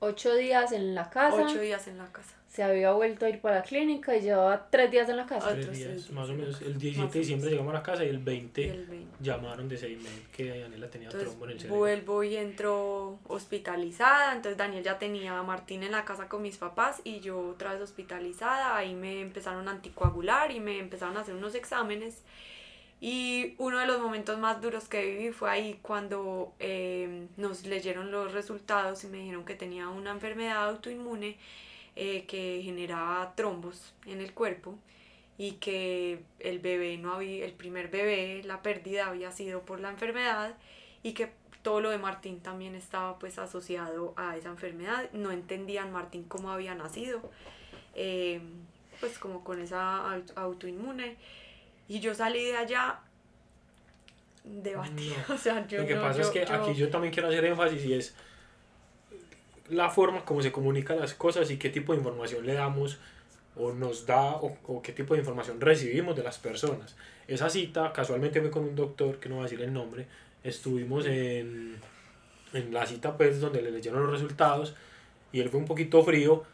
[0.00, 1.42] ocho días en la casa.
[1.42, 4.68] Ocho días en la casa se había vuelto a ir para la clínica y llevaba
[4.70, 5.52] tres días en la casa.
[5.54, 6.62] Tres días, más o menos.
[6.62, 8.86] El 17 de diciembre llegamos a la casa y el 20,
[9.18, 11.78] llamaron de seis meses que Daniela tenía trombo en el cerebro.
[11.78, 16.56] Vuelvo y entro hospitalizada, entonces Daniel ya tenía a Martín en la casa con mis
[16.56, 21.22] papás y yo otra vez hospitalizada, ahí me empezaron a anticoagular y me empezaron a
[21.22, 22.22] hacer unos exámenes.
[23.00, 28.12] Y uno de los momentos más duros que viví fue ahí cuando eh, nos leyeron
[28.12, 31.36] los resultados y me dijeron que tenía una enfermedad autoinmune
[31.96, 34.78] eh, que generaba trombos en el cuerpo
[35.38, 39.90] y que el bebé no había, el primer bebé, la pérdida había sido por la
[39.90, 40.54] enfermedad
[41.02, 41.30] y que
[41.62, 45.10] todo lo de Martín también estaba pues asociado a esa enfermedad.
[45.12, 47.22] No entendían Martín cómo había nacido,
[47.94, 48.40] eh,
[49.00, 50.02] pues como con esa
[50.36, 51.16] autoinmune.
[51.88, 53.00] Y yo salí de allá
[54.44, 55.24] debatida.
[55.28, 57.94] O sea, yo Lo que pasa es que aquí yo también quiero hacer énfasis y
[57.94, 58.14] es
[59.68, 62.98] la forma como se comunican las cosas y qué tipo de información le damos
[63.56, 66.96] o nos da o, qué tipo de información recibimos de las personas.
[67.28, 70.06] Esa cita, casualmente fue con un doctor, que no voy a decir el nombre,
[70.42, 71.76] estuvimos en,
[72.52, 74.74] en la cita pues donde le leyeron los resultados
[75.32, 76.44] y él fue un poquito frío.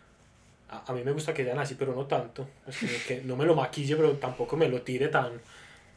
[0.68, 2.46] A, a mí me gusta que sean así, pero no tanto.
[2.64, 5.32] Pues que no me lo maquille, pero tampoco me lo tire tan,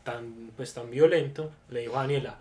[0.03, 1.51] tan, pues, tan violento.
[1.69, 2.39] Le dijo a Daniela,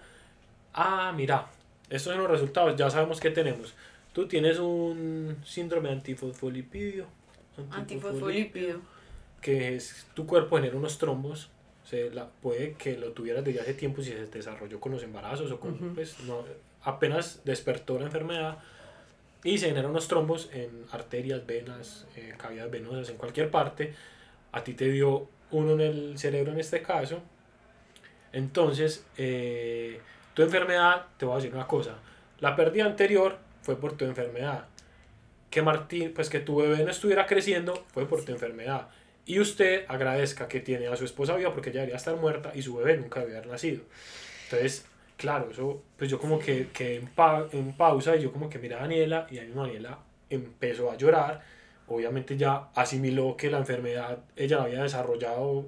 [0.73, 1.49] ah, mira,
[1.91, 3.75] estos son los resultados, ya sabemos qué tenemos
[4.13, 5.91] Tú tienes un síndrome.
[5.91, 7.07] Antifosfolípido.
[9.41, 11.51] Que es tu cuerpo genera unos trombos.
[11.85, 15.51] Se la, puede que lo tuvieras desde hace tiempo si se desarrolló con los embarazos
[15.51, 16.45] o con, pues, no,
[16.85, 18.59] apenas despertó la enfermedad
[19.43, 23.95] y se generan unos trombos en arterias, venas, eh, cavidades venosas, en cualquier parte.
[24.53, 27.21] A ti te dio uno en el cerebro en este caso.
[28.33, 30.01] Entonces, eh,
[30.35, 31.99] tu enfermedad, te voy a decir una cosa,
[32.39, 34.67] la pérdida anterior fue por tu enfermedad.
[35.51, 38.89] Que Martín, pues que tu bebé no estuviera creciendo fue por tu enfermedad.
[39.25, 42.63] Y usted agradezca que tiene a su esposa viva porque ella debería estar muerta y
[42.63, 43.83] su bebé nunca debería haber nacido.
[44.45, 44.85] Entonces,
[45.17, 47.11] claro, eso, pues yo como que quedé en,
[47.53, 49.99] en pausa y yo como que mira a Daniela y a mi Daniela
[50.29, 51.43] empezó a llorar.
[51.87, 55.67] Obviamente ya asimiló que la enfermedad ella la había desarrollado,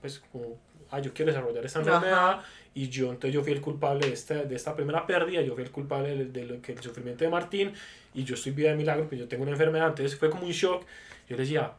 [0.00, 0.58] pues como,
[0.90, 2.40] ah, yo quiero desarrollar esta enfermedad
[2.74, 5.62] y yo entonces yo fui el culpable de esta, de esta primera pérdida, yo fui
[5.62, 7.72] el culpable de, lo que el sufrimiento de Martín
[8.12, 10.52] y yo estoy vida de milagro, pues yo tengo una enfermedad, entonces fue como un
[10.52, 10.84] shock.
[11.28, 11.72] Yo le decía,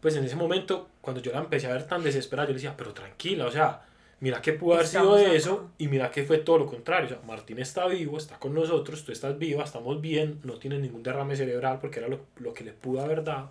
[0.00, 2.76] pues en ese momento, cuando yo la empecé a ver tan desesperada, yo le decía,
[2.76, 3.82] pero tranquila, o sea,
[4.20, 7.06] mira que pudo haber sido de eso y mira que fue todo lo contrario.
[7.06, 10.78] O sea, Martín está vivo, está con nosotros, tú estás viva, estamos bien, no tiene
[10.78, 13.50] ningún derrame cerebral porque era lo, lo que le pudo haber dado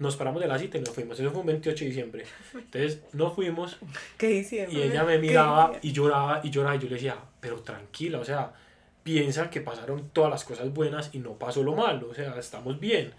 [0.00, 1.20] nos paramos de la cita y nos fuimos.
[1.20, 2.24] Eso fue un 28 de diciembre.
[2.54, 3.78] Entonces nos fuimos.
[4.16, 4.78] ¿Qué diciembre?
[4.78, 8.24] Y ella me miraba y lloraba y lloraba y yo le decía, pero tranquila, o
[8.24, 8.52] sea,
[9.02, 12.80] piensa que pasaron todas las cosas buenas y no pasó lo malo, o sea, estamos
[12.80, 13.12] bien.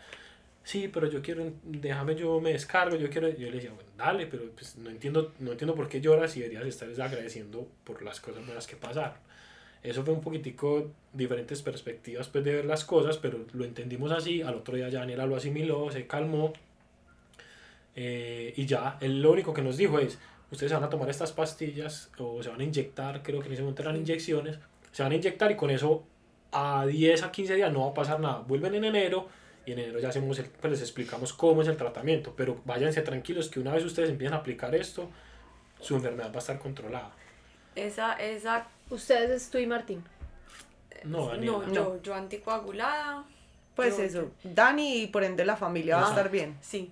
[0.63, 4.25] Sí, pero yo quiero, déjame, yo me descargo, yo quiero, yo le decía, bueno, dale,
[4.25, 8.19] pero pues no entiendo, no entiendo por qué lloras y deberías estar agradeciendo por las
[8.19, 9.17] cosas buenas que pasaron.
[9.83, 14.41] Eso fue un poquitico diferentes perspectivas pues, de ver las cosas, pero lo entendimos así.
[14.41, 16.53] Al otro día ya Daniela lo asimiló, se calmó
[17.95, 20.17] eh, y ya, él lo único que nos dijo es,
[20.51, 23.61] ustedes van a tomar estas pastillas o se van a inyectar, creo que en ese
[23.61, 24.59] momento eran inyecciones,
[24.91, 26.03] se van a inyectar y con eso
[26.51, 28.39] a 10 a 15 días no va a pasar nada.
[28.39, 29.27] Vuelven en enero
[29.65, 33.49] y en enero ya hacemos pues les explicamos cómo es el tratamiento, pero váyanse tranquilos
[33.49, 35.09] que una vez ustedes empiezan a aplicar esto,
[35.79, 37.11] su enfermedad va a estar controlada.
[37.75, 38.67] Esa, esa...
[38.89, 40.03] ¿Ustedes es tú y Martín?
[41.05, 43.23] No, No, yo, yo anticoagulada.
[43.75, 46.57] Pues eso, Dani y por ende la familia va a estar bien.
[46.61, 46.91] Sí,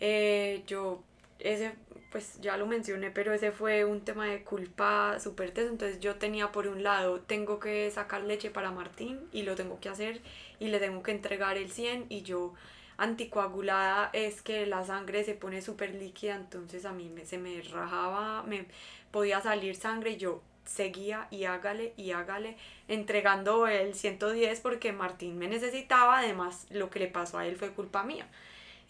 [0.00, 1.02] eh, yo,
[1.38, 1.74] ese,
[2.10, 5.68] pues ya lo mencioné, pero ese fue un tema de culpa súper teso.
[5.70, 9.80] Entonces yo tenía por un lado, tengo que sacar leche para Martín y lo tengo
[9.80, 10.20] que hacer
[10.58, 12.54] y le tengo que entregar el 100 y yo
[12.98, 17.62] anticoagulada es que la sangre se pone súper líquida, entonces a mí me, se me
[17.62, 18.66] rajaba, me
[19.10, 22.56] podía salir sangre yo seguía y hágale y hágale,
[22.88, 27.70] entregando el 110 porque Martín me necesitaba, además lo que le pasó a él fue
[27.70, 28.26] culpa mía.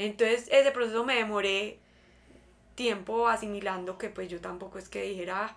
[0.00, 1.78] Entonces ese proceso me demoré
[2.74, 5.56] tiempo asimilando que pues yo tampoco es que dijera,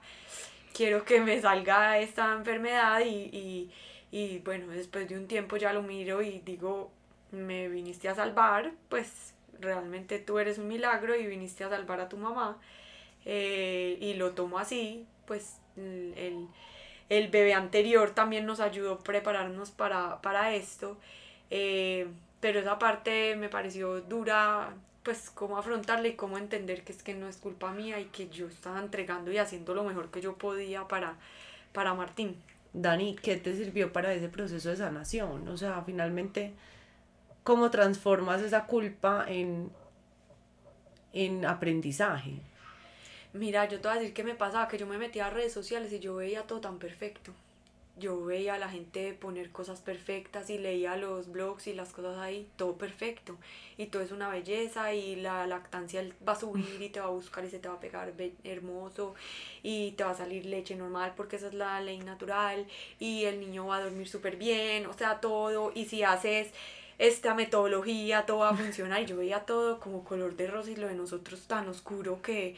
[0.73, 3.71] quiero que me salga esta enfermedad y,
[4.11, 6.91] y bueno, después de un tiempo ya lo miro y digo,
[7.31, 12.09] me viniste a salvar, pues realmente tú eres un milagro y viniste a salvar a
[12.09, 12.59] tu mamá.
[13.25, 16.47] Eh, y lo tomo así, pues el,
[17.09, 20.97] el, bebé anterior también nos ayudó a prepararnos para, para esto.
[21.49, 22.07] Eh,
[22.43, 24.73] pero esa parte me pareció dura,
[25.03, 28.27] pues cómo afrontarla y cómo entender que es que no es culpa mía y que
[28.27, 31.15] yo estaba entregando y haciendo lo mejor que yo podía para,
[31.71, 32.35] para Martín.
[32.73, 35.47] Dani, ¿qué te sirvió para ese proceso de sanación?
[35.47, 36.51] O sea, finalmente
[37.45, 39.71] cómo transformas esa culpa en,
[41.13, 42.41] en aprendizaje.
[43.31, 45.53] Mira, yo te voy a decir que me pasaba, que yo me metía a redes
[45.53, 47.31] sociales y yo veía todo tan perfecto.
[47.95, 52.17] Yo veía a la gente poner cosas perfectas y leía los blogs y las cosas
[52.17, 53.37] ahí, todo perfecto.
[53.77, 57.09] Y todo es una belleza y la lactancia va a subir y te va a
[57.09, 58.13] buscar y se te va a pegar
[58.43, 59.13] hermoso
[59.61, 62.65] y te va a salir leche normal porque esa es la ley natural
[62.99, 65.71] y el niño va a dormir súper bien, o sea, todo.
[65.75, 66.51] Y si haces
[66.97, 69.01] esta metodología, todo va a funcionar.
[69.01, 72.55] Y yo veía todo como color de rosa y lo de nosotros tan oscuro que,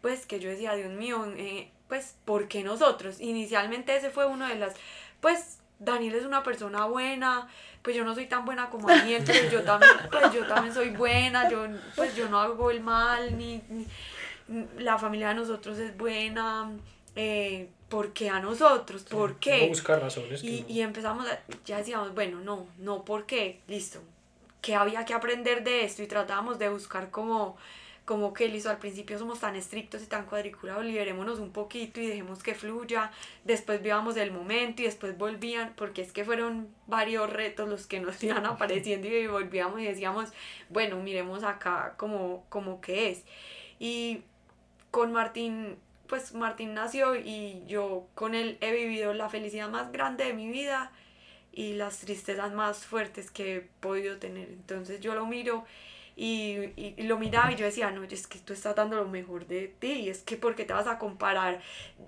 [0.00, 3.20] pues, que yo decía, Dios mío, eh, pues, ¿por qué nosotros?
[3.20, 4.74] Inicialmente ese fue uno de las,
[5.20, 7.48] pues, Daniel es una persona buena,
[7.82, 10.90] pues yo no soy tan buena como Daniel, pero yo también, pues yo también soy
[10.90, 11.66] buena, yo,
[11.96, 13.86] pues yo no hago el mal, ni, ni
[14.78, 16.70] la familia de nosotros es buena,
[17.14, 19.04] eh, ¿por qué a nosotros?
[19.04, 19.68] ¿Por qué?
[19.68, 20.42] buscar razones.
[20.42, 23.60] Y, y empezamos, a, ya decíamos, bueno, no, no, ¿por qué?
[23.68, 24.00] Listo.
[24.60, 26.02] ¿Qué había que aprender de esto?
[26.02, 27.56] Y tratábamos de buscar como,
[28.08, 32.06] como que listo, al principio somos tan estrictos y tan cuadriculados, liberémonos un poquito y
[32.06, 33.10] dejemos que fluya,
[33.44, 38.00] después vivamos el momento y después volvían, porque es que fueron varios retos los que
[38.00, 40.30] nos iban apareciendo y volvíamos y decíamos,
[40.70, 43.24] bueno, miremos acá como, como que es.
[43.78, 44.22] Y
[44.90, 50.24] con Martín pues Martín nació y yo con él he vivido la felicidad más grande
[50.24, 50.92] de mi vida
[51.52, 54.48] y las tristezas más fuertes que he podido tener.
[54.48, 55.66] Entonces yo lo miro
[56.20, 59.46] y, y, lo miraba y yo decía, no, es que tú estás dando lo mejor
[59.46, 61.60] de ti, y es que porque te vas a comparar.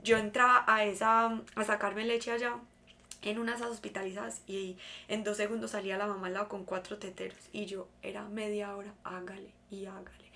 [0.03, 2.57] Yo entraba a esa, a sacarme leche allá
[3.23, 4.77] en unas hospitalizadas y
[5.09, 8.75] en dos segundos salía la mamá al lado con cuatro teteros y yo era media
[8.75, 10.31] hora, hágale y hágale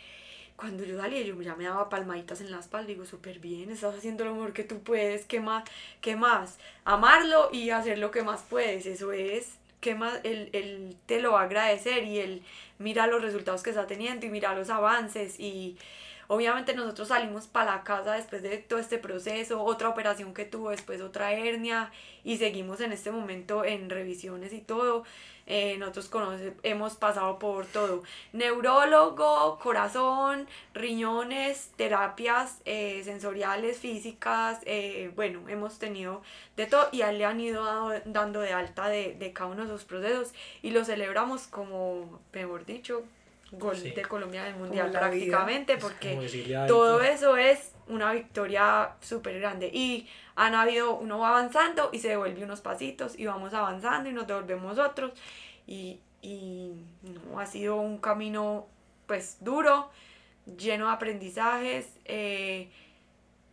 [0.56, 3.96] cuando yo salía, yo ya me daba palmaditas en la espalda, digo, súper bien, estás
[3.96, 5.64] haciendo lo mejor que tú puedes, ¿qué más?
[6.00, 6.58] ¿Qué más?
[6.84, 10.20] Amarlo y hacer lo que más puedes, eso es, ¿qué más?
[10.22, 12.42] Él, él te lo va a agradecer y él
[12.78, 15.76] mira los resultados que está teniendo y mira los avances y
[16.28, 20.70] obviamente nosotros salimos para la casa después de todo este proceso, otra operación que tuvo,
[20.70, 21.90] después otra hernia
[22.22, 25.04] y seguimos en este momento en revisiones y todo.
[25.46, 28.02] Eh, nosotros hemos pasado por todo,
[28.32, 36.22] neurólogo, corazón, riñones, terapias eh, sensoriales, físicas, eh, bueno, hemos tenido
[36.56, 37.62] de todo y a él le han ido
[38.06, 42.64] dando de alta de, de cada uno de esos procesos y lo celebramos como, mejor
[42.64, 43.04] dicho,
[43.58, 46.18] gol de Colombia del Mundial prácticamente, porque
[46.66, 49.70] todo eso es una victoria súper grande.
[49.72, 54.12] Y han habido, uno va avanzando y se devuelve unos pasitos y vamos avanzando y
[54.12, 55.12] nos devolvemos otros.
[55.66, 58.66] Y, y no, ha sido un camino
[59.06, 59.90] pues duro,
[60.58, 61.88] lleno de aprendizajes.
[62.04, 62.70] Eh,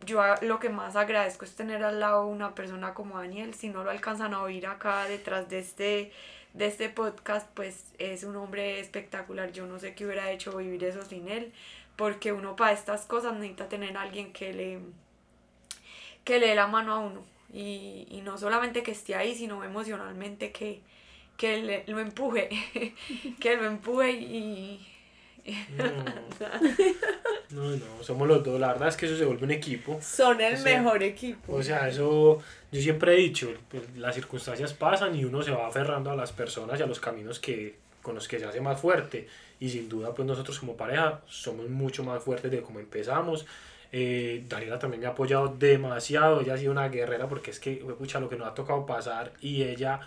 [0.04, 3.54] yo lo que más agradezco es tener al lado una persona como Daniel.
[3.54, 6.12] Si no lo alcanzan a oír acá detrás de este,
[6.54, 9.52] de este podcast, pues es un hombre espectacular.
[9.52, 11.52] Yo no sé qué hubiera hecho vivir eso sin él,
[11.96, 14.80] porque uno para estas cosas necesita tener a alguien que le,
[16.24, 17.24] que le dé la mano a uno.
[17.52, 20.80] Y, y no solamente que esté ahí, sino emocionalmente que,
[21.36, 22.48] que lo empuje,
[23.40, 24.91] que lo empuje y...
[27.50, 27.76] No.
[27.76, 28.60] no, somos los dos.
[28.60, 29.98] La verdad es que eso se vuelve un equipo.
[30.00, 31.54] Son el mejor equipo.
[31.54, 32.40] O sea, eso
[32.70, 36.32] yo siempre he dicho, pues, las circunstancias pasan y uno se va aferrando a las
[36.32, 39.28] personas y a los caminos que, con los que se hace más fuerte.
[39.60, 43.46] Y sin duda, pues nosotros como pareja somos mucho más fuertes de cómo empezamos.
[43.92, 46.40] Eh, Daniela también me ha apoyado demasiado.
[46.40, 49.32] Ella ha sido una guerrera porque es que, escucha, lo que nos ha tocado pasar
[49.40, 50.00] y ella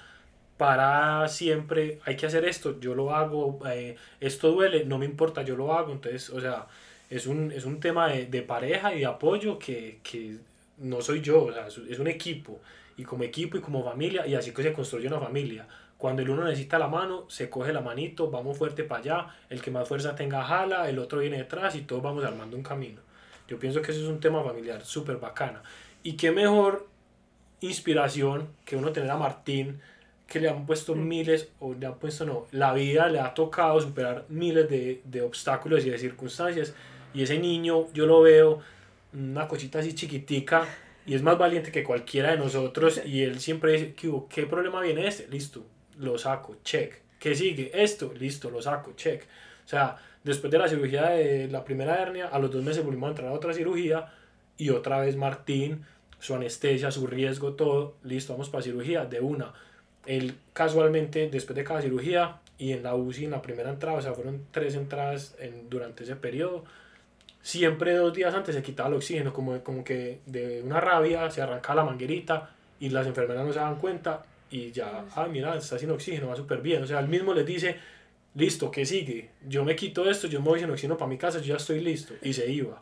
[0.57, 5.41] para siempre, hay que hacer esto, yo lo hago, eh, esto duele, no me importa,
[5.41, 5.91] yo lo hago.
[5.91, 6.67] Entonces, o sea,
[7.09, 10.37] es un, es un tema de, de pareja y de apoyo que, que,
[10.77, 11.49] no soy yo,
[11.89, 12.59] es un equipo.
[12.97, 15.67] Y como equipo y como familia, y así que se construye una familia.
[15.97, 19.61] Cuando el uno necesita la mano, se coge la manito, vamos fuerte para allá, el
[19.61, 23.01] que más fuerza tenga jala, el otro viene detrás y todos vamos armando un camino.
[23.47, 25.61] Yo pienso que eso es un tema familiar súper bacana.
[26.03, 26.87] Y qué mejor
[27.61, 29.81] inspiración que uno tener a Martín,
[30.27, 31.07] que le han puesto Mm.
[31.07, 35.21] miles, o le han puesto no, la vida le ha tocado superar miles de, de
[35.21, 36.73] obstáculos y de circunstancias.
[37.13, 38.61] Y ese niño, yo lo veo,
[39.13, 40.67] una cosita así chiquitica,
[41.05, 43.01] y es más valiente que cualquiera de nosotros.
[43.05, 43.95] Y él siempre dice,
[44.29, 45.27] ¿qué, problema viene este?
[45.27, 45.65] Listo,
[45.97, 46.95] lo saco, check.
[47.19, 47.71] ¿Qué sigue?
[47.73, 49.23] Esto, listo, lo saco, check.
[49.65, 53.07] O sea, después de la cirugía de la primera hernia, a los dos meses volvimos
[53.07, 54.11] a entrar a otra cirugía
[54.57, 55.85] y otra vez Martín,
[56.19, 59.53] su anestesia, su riesgo, todo, listo, vamos para cirugía de una.
[60.05, 64.01] Él casualmente, después de cada cirugía y en la UCI, en la primera entrada, o
[64.01, 66.63] sea, fueron tres entradas en, durante ese periodo,
[67.41, 71.41] siempre dos días antes se quitaba el oxígeno, como, como que de una rabia se
[71.41, 72.49] arrancaba la manguerita
[72.79, 76.35] y las enfermeras no se daban cuenta y ya, ah, mira, está sin oxígeno, va
[76.35, 76.83] súper bien.
[76.83, 77.77] O sea, él mismo les dice,
[78.35, 79.29] listo, ¿qué sigue?
[79.47, 81.81] Yo me quito esto, yo me voy sin oxígeno para mi casa, yo ya estoy
[81.81, 82.13] listo.
[82.21, 82.81] Y se iba.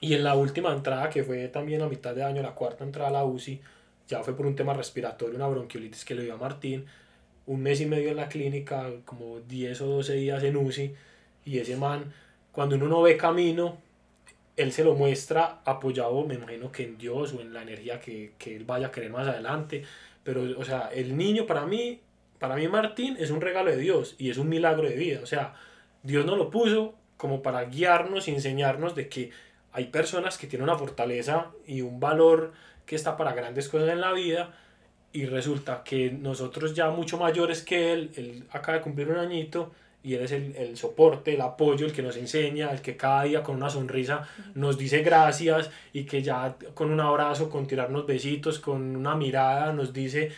[0.00, 3.08] Y en la última entrada, que fue también a mitad de año, la cuarta entrada
[3.08, 3.60] a la UCI,
[4.08, 6.86] ya fue por un tema respiratorio, una bronquiolitis que le dio a Martín,
[7.46, 10.94] un mes y medio en la clínica, como 10 o 12 días en UCI,
[11.44, 12.12] y ese man,
[12.52, 13.78] cuando uno no ve camino,
[14.56, 18.32] él se lo muestra apoyado, me imagino que en Dios o en la energía que,
[18.38, 19.84] que él vaya a querer más adelante,
[20.24, 22.00] pero, o sea, el niño para mí,
[22.38, 25.26] para mí Martín es un regalo de Dios y es un milagro de vida, o
[25.26, 25.54] sea,
[26.02, 29.30] Dios nos lo puso como para guiarnos y enseñarnos de que
[29.72, 32.52] hay personas que tienen una fortaleza y un valor
[32.88, 34.50] que está para grandes cosas en la vida
[35.12, 39.72] y resulta que nosotros ya mucho mayores que él, él acaba de cumplir un añito
[40.02, 43.24] y él es el, el soporte, el apoyo, el que nos enseña, el que cada
[43.24, 48.06] día con una sonrisa nos dice gracias y que ya con un abrazo, con tirarnos
[48.06, 50.32] besitos, con una mirada nos dice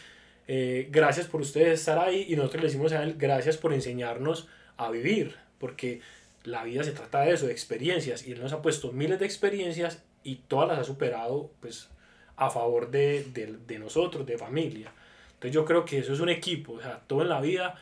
[0.48, 4.48] eh, gracias por ustedes estar ahí y nosotros le decimos a él gracias por enseñarnos
[4.76, 6.00] a vivir, porque
[6.42, 9.26] la vida se trata de eso, de experiencias y él nos ha puesto miles de
[9.26, 11.88] experiencias y todas las ha superado pues
[12.40, 14.90] a favor de, de, de nosotros, de familia.
[15.34, 17.78] Entonces yo creo que eso es un equipo, o sea, todo en la vida,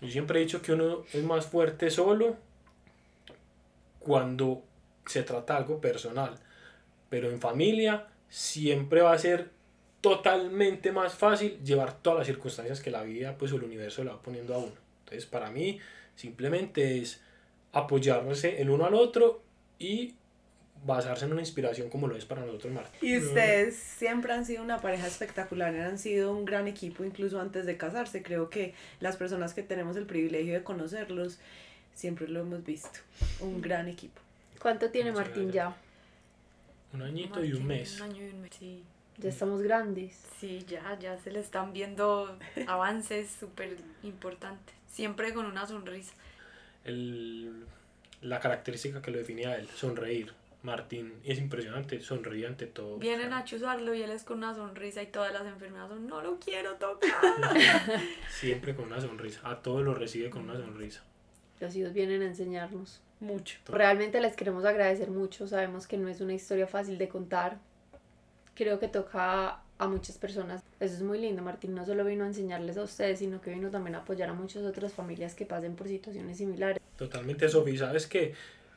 [0.00, 2.36] yo siempre he dicho que uno es más fuerte solo
[4.00, 4.62] cuando
[5.06, 6.38] se trata de algo personal,
[7.08, 9.50] pero en familia siempre va a ser
[10.00, 14.20] totalmente más fácil llevar todas las circunstancias que la vida pues el universo le va
[14.20, 14.74] poniendo a uno.
[15.04, 15.78] Entonces para mí
[16.16, 17.22] simplemente es
[17.72, 19.42] apoyarse el uno al otro
[19.78, 20.14] y
[20.84, 22.98] basarse en una inspiración como lo es para nosotros Martín.
[23.00, 27.66] Y ustedes siempre han sido una pareja espectacular, han sido un gran equipo incluso antes
[27.66, 28.22] de casarse.
[28.22, 31.38] Creo que las personas que tenemos el privilegio de conocerlos
[31.94, 33.00] siempre lo hemos visto.
[33.40, 34.20] Un gran equipo.
[34.60, 35.74] ¿Cuánto tiene Muchas Martín gracias.
[35.74, 36.96] ya?
[36.96, 38.00] Un añito y un mes.
[38.00, 38.82] Un año y un mes, sí.
[39.18, 40.20] Ya estamos grandes.
[40.40, 44.74] Sí, ya, ya se le están viendo avances súper importantes.
[44.90, 46.12] Siempre con una sonrisa.
[46.84, 47.64] El,
[48.22, 50.32] la característica que lo definía a él, sonreír.
[50.64, 52.96] Martín es impresionante, sonríe ante todo.
[52.96, 56.22] Vienen a chuzarlo y él es con una sonrisa y todas las enfermeras son, no
[56.22, 57.10] lo quiero tocar.
[58.30, 61.04] Siempre con una sonrisa, a todos lo recibe con una sonrisa.
[61.60, 63.02] Los hijos vienen a enseñarnos.
[63.20, 63.58] Mucho.
[63.68, 65.46] Realmente les queremos agradecer mucho.
[65.46, 67.58] Sabemos que no es una historia fácil de contar.
[68.54, 70.62] Creo que toca a muchas personas.
[70.80, 71.42] Eso es muy lindo.
[71.42, 74.32] Martín no solo vino a enseñarles a ustedes, sino que vino también a apoyar a
[74.32, 76.80] muchas otras familias que pasen por situaciones similares.
[76.96, 77.76] Totalmente, Sofi.
[77.76, 78.34] Sabes que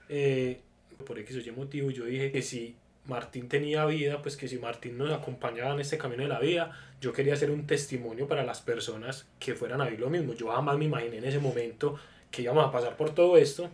[0.10, 0.62] eh,
[1.06, 2.76] por X o Y motivo yo dije que si
[3.06, 6.78] Martín tenía vida, pues que si Martín nos acompañaba en este camino de la vida,
[7.00, 10.34] yo quería ser un testimonio para las personas que fueran a vivir lo mismo.
[10.34, 11.98] Yo jamás me imaginé en ese momento
[12.32, 13.70] que íbamos a pasar por todo esto,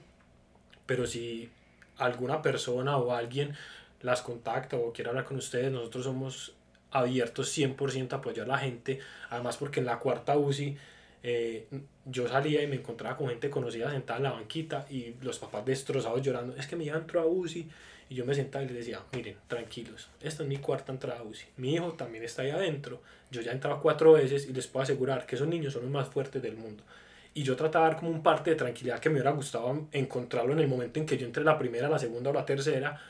[0.85, 1.49] pero si
[1.97, 3.55] alguna persona o alguien
[4.01, 6.53] las contacta o quiere hablar con ustedes, nosotros somos
[6.91, 8.99] abiertos 100% a apoyar a la gente,
[9.29, 10.77] además porque en la cuarta UCI
[11.23, 11.67] eh,
[12.05, 15.65] yo salía y me encontraba con gente conocida sentada en la banquita y los papás
[15.65, 17.67] destrozados llorando, es que mi hija entró a UCI
[18.09, 21.23] y yo me sentaba y les decía, miren, tranquilos, esta es mi cuarta entrada a
[21.23, 23.01] UCI, mi hijo también está ahí adentro,
[23.31, 26.09] yo ya he cuatro veces y les puedo asegurar que esos niños son los más
[26.09, 26.83] fuertes del mundo.
[27.35, 30.53] Y yo trataba de dar como un parte de tranquilidad que me hubiera gustado encontrarlo
[30.53, 33.01] en el momento en que yo entré la primera, la segunda o la tercera,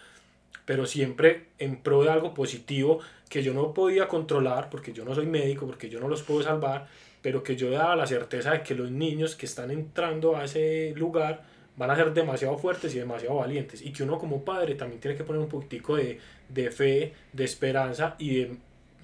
[0.65, 5.13] pero siempre en pro de algo positivo que yo no podía controlar porque yo no
[5.13, 6.87] soy médico, porque yo no los puedo salvar,
[7.23, 10.93] pero que yo daba la certeza de que los niños que están entrando a ese
[10.95, 11.41] lugar
[11.77, 15.17] van a ser demasiado fuertes y demasiado valientes y que uno como padre también tiene
[15.17, 16.19] que poner un poquitico de,
[16.49, 18.57] de fe, de esperanza y de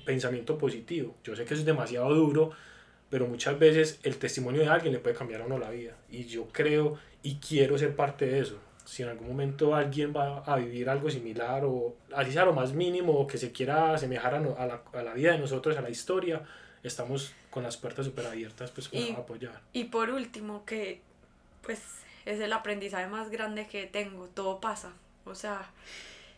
[0.06, 1.16] pensamiento positivo.
[1.24, 2.52] Yo sé que es demasiado duro,
[3.10, 6.26] pero muchas veces el testimonio de alguien le puede cambiar a uno la vida y
[6.26, 10.58] yo creo y quiero ser parte de eso si en algún momento alguien va a
[10.58, 14.38] vivir algo similar o así sea lo más mínimo o que se quiera asemejar a,
[14.38, 16.42] a, la, a la, vida de nosotros, a la historia,
[16.82, 19.62] estamos con las puertas súper abiertas pues para y, apoyar.
[19.74, 21.02] Y por último, que
[21.62, 21.82] pues
[22.26, 24.94] es el aprendizaje más grande que tengo, todo pasa.
[25.26, 25.70] O sea,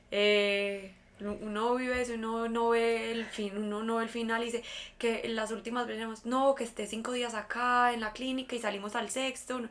[0.10, 4.46] eh, uno vive eso, uno no ve el fin, uno no ve el final y
[4.46, 4.64] dice
[4.98, 8.96] que las últimas veces, no, que esté cinco días acá en la clínica y salimos
[8.96, 9.62] al sexto.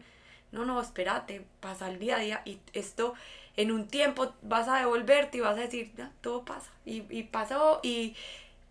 [0.52, 3.14] No, no, espérate, pasa el día a día y esto
[3.56, 5.90] en un tiempo vas a devolverte y vas a decir,
[6.20, 6.70] todo pasa.
[6.86, 8.14] Y, y pasó y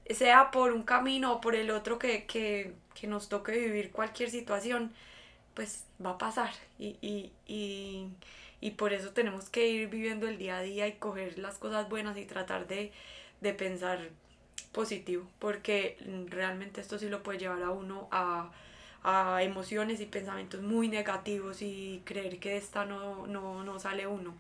[0.09, 4.29] sea por un camino o por el otro que, que, que nos toque vivir cualquier
[4.29, 4.91] situación,
[5.53, 6.51] pues va a pasar.
[6.77, 8.07] Y, y, y,
[8.61, 11.89] y, por eso tenemos que ir viviendo el día a día y coger las cosas
[11.89, 12.91] buenas y tratar de,
[13.41, 14.09] de pensar
[14.71, 15.97] positivo, porque
[16.29, 18.51] realmente esto sí lo puede llevar a uno a,
[19.03, 24.07] a emociones y pensamientos muy negativos y creer que de esta no, no, no sale
[24.07, 24.35] uno.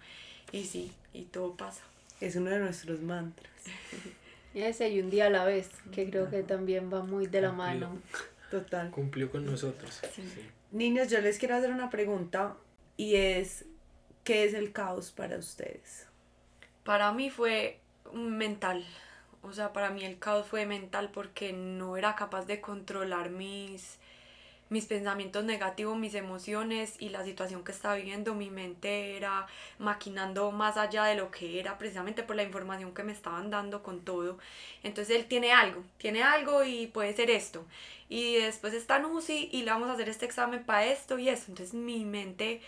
[0.51, 1.81] Y sí, y todo pasa.
[2.21, 3.51] Es uno de nuestros mantras.
[4.53, 7.51] Ese y un día a la vez, que creo que también va muy de la
[7.51, 7.97] mano.
[8.51, 8.89] Total.
[8.89, 10.01] Cumplió con nosotros.
[10.71, 12.57] Niños, yo les quiero hacer una pregunta
[12.97, 13.65] y es,
[14.23, 16.07] ¿qué es el caos para ustedes?
[16.83, 17.79] Para mí fue
[18.13, 18.85] mental.
[19.43, 23.99] O sea, para mí el caos fue mental porque no era capaz de controlar mis
[24.69, 29.47] mis pensamientos negativos, mis emociones y la situación que estaba viviendo, mi mente era
[29.79, 33.83] maquinando más allá de lo que era, precisamente por la información que me estaban dando
[33.83, 34.37] con todo.
[34.83, 37.65] Entonces él tiene algo, tiene algo y puede ser esto.
[38.09, 41.45] Y después está en y le vamos a hacer este examen para esto y eso.
[41.49, 42.61] Entonces mi mente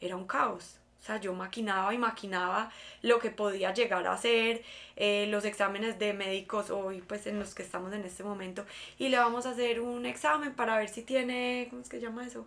[0.00, 0.79] era un caos.
[1.00, 2.70] O sea, yo maquinaba y maquinaba
[3.02, 4.62] lo que podía llegar a ser,
[4.96, 8.66] eh, los exámenes de médicos hoy, pues en los que estamos en este momento.
[8.98, 12.02] Y le vamos a hacer un examen para ver si tiene, ¿cómo es que se
[12.02, 12.46] llama eso?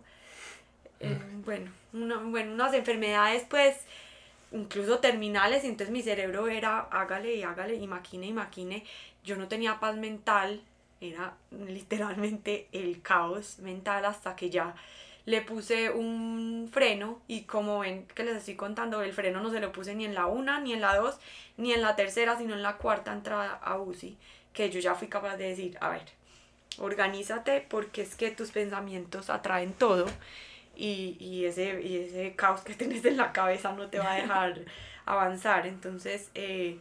[1.00, 3.76] Eh, bueno, una, bueno, unas enfermedades, pues,
[4.52, 5.64] incluso terminales.
[5.64, 8.84] Y entonces mi cerebro era hágale y hágale y maquine y maquine.
[9.24, 10.62] Yo no tenía paz mental,
[11.00, 14.74] era literalmente el caos mental hasta que ya
[15.26, 19.60] le puse un freno y como ven que les estoy contando, el freno no se
[19.60, 21.18] lo puse ni en la una, ni en la dos,
[21.56, 24.18] ni en la tercera, sino en la cuarta entrada a UCI,
[24.52, 26.02] que yo ya fui capaz de decir, a ver,
[26.78, 30.06] organízate porque es que tus pensamientos atraen todo
[30.76, 34.16] y, y, ese, y ese caos que tienes en la cabeza no te va a
[34.16, 34.60] dejar
[35.06, 35.66] avanzar.
[35.66, 36.78] Entonces, eh,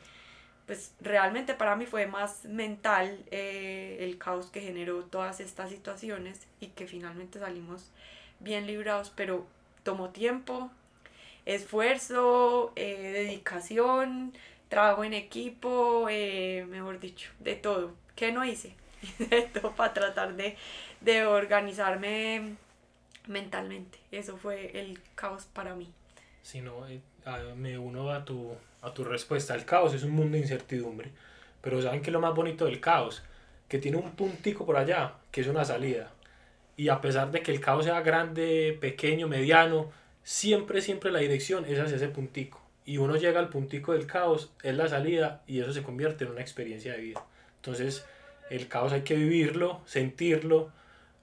[0.65, 6.47] pues realmente para mí fue más mental eh, el caos que generó todas estas situaciones
[6.59, 7.91] y que finalmente salimos
[8.43, 9.45] bien librados, pero
[9.83, 10.69] tomó tiempo,
[11.45, 14.33] esfuerzo, eh, dedicación,
[14.69, 17.93] trabajo en equipo, eh, mejor dicho, de todo.
[18.15, 18.75] ¿Qué no hice?
[19.19, 20.55] de todo para tratar de,
[21.01, 22.55] de organizarme
[23.27, 23.97] mentalmente.
[24.11, 25.89] Eso fue el caos para mí.
[26.41, 26.99] Si no, eh,
[27.55, 29.55] me uno a tu, a tu respuesta.
[29.55, 31.11] El caos es un mundo de incertidumbre.
[31.61, 33.23] Pero ¿saben qué es lo más bonito del caos?
[33.69, 36.11] Que tiene un puntico por allá, que es una salida
[36.75, 39.91] y a pesar de que el caos sea grande, pequeño, mediano,
[40.23, 42.61] siempre, siempre la dirección es hacia ese puntico.
[42.85, 46.31] Y uno llega al puntico del caos, es la salida y eso se convierte en
[46.31, 47.23] una experiencia de vida.
[47.57, 48.05] Entonces,
[48.49, 50.71] el caos hay que vivirlo, sentirlo,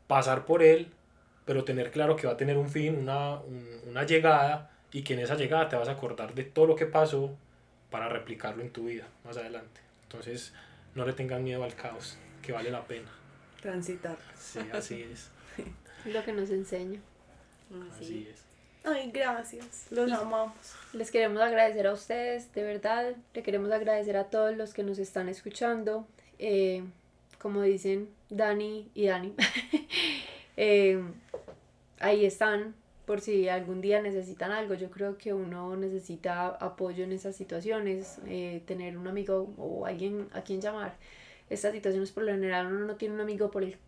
[0.06, 0.88] pasar por él,
[1.44, 3.40] pero tener claro que va a tener un fin, una,
[3.86, 6.86] una llegada y que en esa llegada te vas a acordar de todo lo que
[6.86, 7.36] pasó
[7.90, 9.80] para replicarlo en tu vida más adelante.
[10.04, 10.54] Entonces,
[10.94, 13.08] no le tengan miedo al caos, que vale la pena.
[13.60, 14.16] Transitar.
[14.36, 15.30] Sí, así es.
[16.06, 17.00] Lo que nos enseña.
[17.90, 18.44] Así, es.
[18.84, 19.86] Ay, gracias.
[19.90, 20.52] Los amamos.
[20.92, 23.14] Les queremos agradecer a ustedes, de verdad.
[23.34, 26.06] Le queremos agradecer a todos los que nos están escuchando.
[26.38, 26.82] Eh,
[27.40, 29.34] como dicen Dani y Dani.
[30.62, 31.02] Eh,
[32.00, 32.74] ahí están
[33.06, 34.74] por si algún día necesitan algo.
[34.74, 40.28] Yo creo que uno necesita apoyo en esas situaciones, eh, tener un amigo o alguien
[40.32, 40.98] a quien llamar.
[41.48, 43.78] Estas situaciones por lo general uno no tiene un amigo por el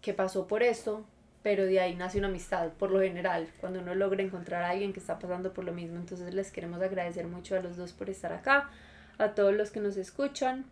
[0.00, 1.04] que pasó por esto,
[1.42, 4.92] pero de ahí nace una amistad, por lo general, cuando uno logra encontrar a alguien
[4.92, 5.96] que está pasando por lo mismo.
[5.96, 8.70] Entonces les queremos agradecer mucho a los dos por estar acá,
[9.18, 10.64] a todos los que nos escuchan.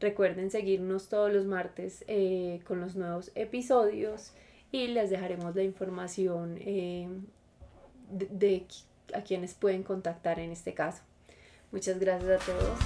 [0.00, 4.32] Recuerden seguirnos todos los martes eh, con los nuevos episodios
[4.70, 7.08] y les dejaremos la información eh,
[8.10, 8.66] de,
[9.14, 11.02] a quienes pueden contactar en este caso.
[11.70, 12.78] Muchas gracias a todos.